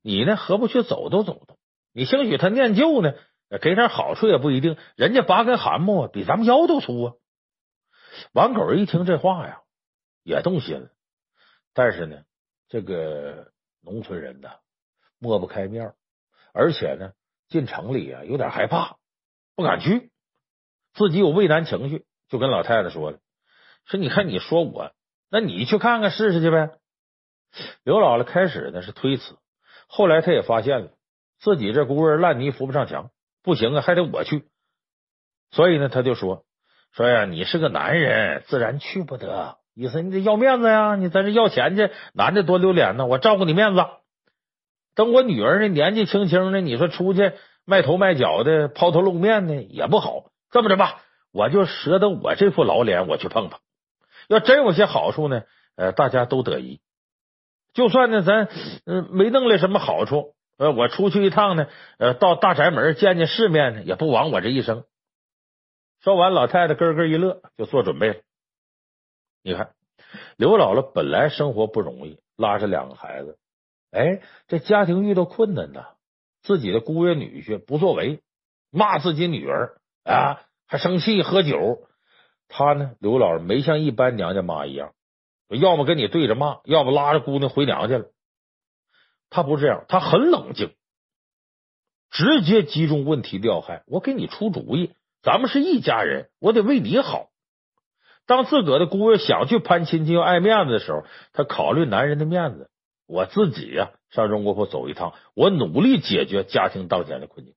[0.00, 1.58] 你呢何不去走动走动？
[1.92, 3.14] 你兴许他念旧呢，
[3.60, 4.76] 给点好处也不一定。
[4.94, 7.12] 人家拔根汗毛比咱们腰都粗啊！
[8.32, 9.60] 王狗一听这话呀，
[10.22, 10.88] 也动心了。
[11.74, 12.22] 但是呢，
[12.68, 13.50] 这个
[13.82, 14.50] 农村人呢，
[15.18, 15.94] 抹不开面，
[16.52, 17.10] 而且呢，
[17.48, 18.98] 进城里啊有点害怕，
[19.56, 20.12] 不敢去，
[20.94, 23.18] 自己有畏难情绪，就跟老太太说了
[23.86, 24.92] ：“说你看，你说我，
[25.30, 26.70] 那你去看看试试去呗。”
[27.84, 29.36] 刘姥姥开始呢是推辞，
[29.86, 30.88] 后来他也发现了
[31.38, 33.10] 自己这孤儿烂泥扶不上墙，
[33.42, 34.44] 不行啊，还得我去。
[35.50, 36.44] 所以呢，他就说
[36.92, 39.58] ：“说呀，你是个男人，自然去不得。
[39.74, 43.06] 意思你得要面子呀，你在这要钱去，男的多丢脸呢。
[43.06, 43.84] 我照顾你面子，
[44.94, 47.32] 等我女儿呢年纪轻轻的，你说出去
[47.64, 50.30] 卖头卖脚的，抛头露面的也不好。
[50.50, 51.02] 这么着吧，
[51.36, 53.60] 我就舍得我这副老脸，我去碰碰。
[54.28, 55.42] 要真有些好处呢，
[55.76, 56.80] 呃，大家都得益。”
[57.74, 58.48] 就算呢，咱
[58.86, 61.68] 嗯没弄来什么好处，呃，我出去一趟呢，
[61.98, 64.84] 呃，到大宅门见见世面呢，也不枉我这一生。
[66.00, 68.16] 说完，老太太咯咯一乐，就做准备了。
[69.42, 69.74] 你看，
[70.36, 73.38] 刘姥姥本来生活不容易，拉着两个孩子，
[73.90, 75.84] 哎，这家庭遇到困难呢，
[76.42, 78.22] 自己的姑爷女婿不作为，
[78.70, 81.78] 骂自己女儿啊，还生气喝酒。
[82.48, 84.92] 他呢，刘姥姥没像一般娘家妈一样。
[85.48, 88.06] 要么跟你对着骂，要么拉着姑娘回娘家了。
[89.30, 90.74] 他不这样，他很冷静，
[92.10, 93.84] 直接击中问题要害。
[93.86, 94.92] 我给你出主意，
[95.22, 97.28] 咱们是一家人，我得为你好。
[98.26, 102.68] 当自个的姑爷想去攀亲戚要爱面子的时候，他考虑男人的面子。
[103.06, 107.54] 我自己呀，上中国府走一趟，我努力解决家庭当前的困境。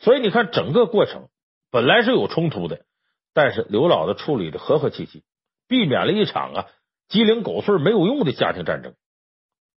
[0.00, 1.29] 所以你看，整个过程
[1.70, 2.84] 本来是有冲突的，
[3.32, 5.22] 但是刘姥姥处理的和和气气，
[5.68, 6.66] 避免了一场啊。
[7.08, 8.94] 鸡零狗碎没有用的家庭战争，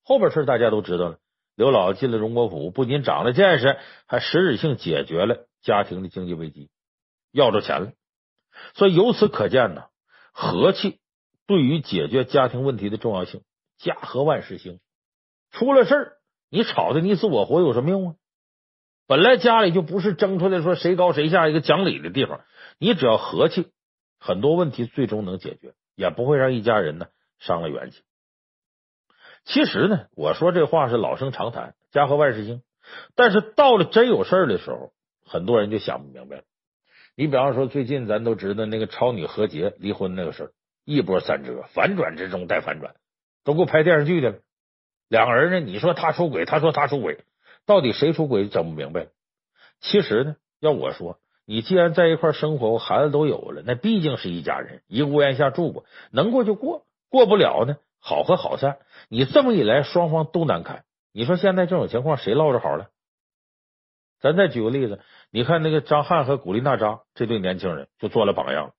[0.04, 1.18] 后边事大家都知道了。
[1.56, 3.78] 刘姥姥进了荣国府，不仅长了见识，
[4.08, 6.70] 还实质性解决了家庭的经济危机，
[7.32, 7.94] 要着钱了。
[8.76, 9.86] 所以由此可见呢，
[10.32, 11.00] 和气
[11.48, 13.42] 对于解决家庭问题的重要性。
[13.80, 14.80] 家和万事兴，
[15.52, 16.18] 出了事儿，
[16.50, 18.16] 你吵的你死我活有什么用啊？
[19.08, 22.42] 本来家里就不是争出来说谁高谁下一个讲理的地方，
[22.80, 23.68] 你只要和气，
[24.20, 27.08] 很多问题最终能解决，也不会让一家人呢。
[27.40, 28.04] 伤了元气。
[29.44, 32.62] 其实呢，我说这话是老生常谈，家和万事兴。
[33.16, 34.94] 但是到了真有事的时候，
[35.26, 36.44] 很多人就想不明白了。
[37.18, 40.52] 你比方说，最近咱都知道那个超女何洁离婚那个事儿，
[40.86, 42.96] 一波三折，反转之中带反转，
[43.44, 44.38] 都够拍电视剧的了。
[45.10, 47.26] 两个人呢，你说他出轨，他说他出轨，
[47.66, 49.08] 到底谁出轨，整不明白。
[49.80, 56.86] 其实呢，要我说，你既然在一块生活，孩子都有了，那毕竟是一家人，一屋檐下住过，能过就过。
[57.10, 58.80] 过不了呢，好合好散。
[59.08, 60.84] 你这么一来，双方都难堪。
[61.12, 62.90] 你说现在这种情况，谁落着好了？
[64.20, 65.02] 咱再举个例子，
[65.32, 68.74] 你看那个张翰和古力娜扎这对年轻人就做了榜样。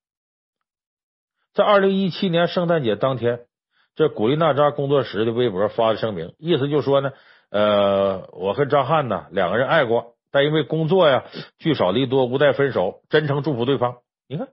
[1.52, 3.46] 在二零一七年圣诞节当天，
[3.94, 7.12] 这古力娜扎工作室的微博发的声明，意思就说呢，
[7.54, 11.24] 呃，我和张翰呢两个人爱过，但因为工作呀
[11.58, 13.98] 聚少离多，无奈分手，真诚祝福对方。
[14.26, 14.48] 你看。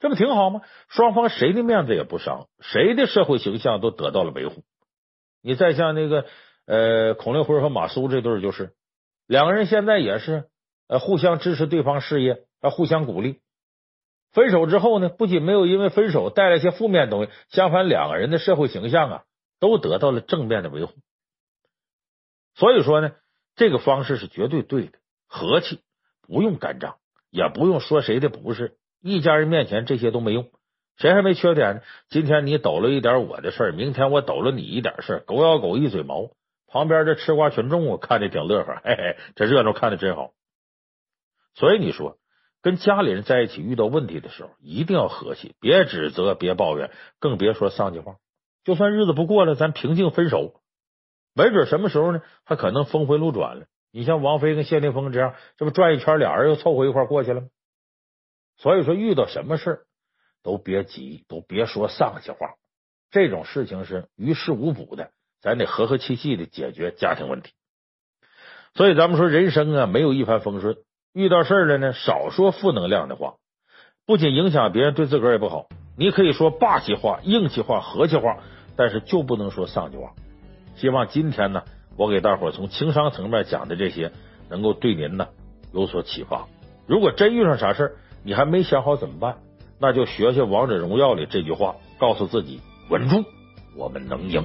[0.00, 0.60] 这不挺好吗？
[0.88, 4.64] 双方谁的面子也不伤，谁的社会形象都得到了维护。
[5.40, 6.26] 你再像那个
[6.66, 8.72] 呃孔令辉和马苏这对就是
[9.26, 10.44] 两个人现在也是
[10.88, 13.40] 呃互相支持对方事业，还互相鼓励。
[14.32, 19.22] 分手之后呢，不仅没有因为分手带来一些负面东西，相反两个人的社会形象啊
[19.60, 20.92] 都得到了正面的维护。
[22.54, 23.12] 所以说呢，
[23.56, 25.80] 这个方式是绝对对的，和气，
[26.22, 26.96] 不用干仗，
[27.30, 28.76] 也不用说谁的不是。
[29.00, 30.50] 一家人面前这些都没用，
[30.96, 31.80] 谁还没缺点呢？
[32.08, 36.30] 今天你抖了一点我的事儿，明天我抖了你一点事儿，狗咬狗一嘴毛。
[36.66, 40.32] 旁边这吃瓜群众我看着挺乐呵，嘿嘿，这热闹看的真好。
[41.54, 42.18] 所以你说
[42.62, 46.90] 跟家里人在一起遇到问题的时候，一定要和气，别指责，别抱怨，
[47.20, 48.16] 更别说丧气话。
[48.64, 50.62] 就算日子不过了，咱平静分手，
[51.34, 53.66] 没准什么时候呢，还可能峰回路转了。
[53.90, 57.42] 你像王菲跟谢霆锋这样，这不转一圈，俩人又凑合一块过去了？
[58.56, 59.86] 所以说，遇到什么事
[60.42, 62.54] 都别急，都别说丧气话。
[63.10, 65.10] 这种事情是于事无补的，
[65.40, 67.52] 咱得和和气气的解决家庭问题。
[68.74, 70.76] 所以咱们说，人生啊，没有一帆风顺，
[71.12, 73.36] 遇到事了呢，少说负能量的话，
[74.06, 75.68] 不仅影响别人，对自个儿也不好。
[75.96, 78.38] 你可以说霸气话、硬气话、和气话，
[78.76, 80.14] 但是就不能说丧气话。
[80.76, 81.62] 希望今天呢，
[81.96, 84.12] 我给大伙从情商层面讲的这些，
[84.48, 85.28] 能够对您呢
[85.72, 86.46] 有所启发。
[86.86, 89.36] 如果真遇上啥事儿你还没想好怎么办？
[89.78, 92.60] 那就学学《王者荣耀》里这句话，告诉自己
[92.90, 93.24] 稳住，
[93.76, 94.42] 我们能赢。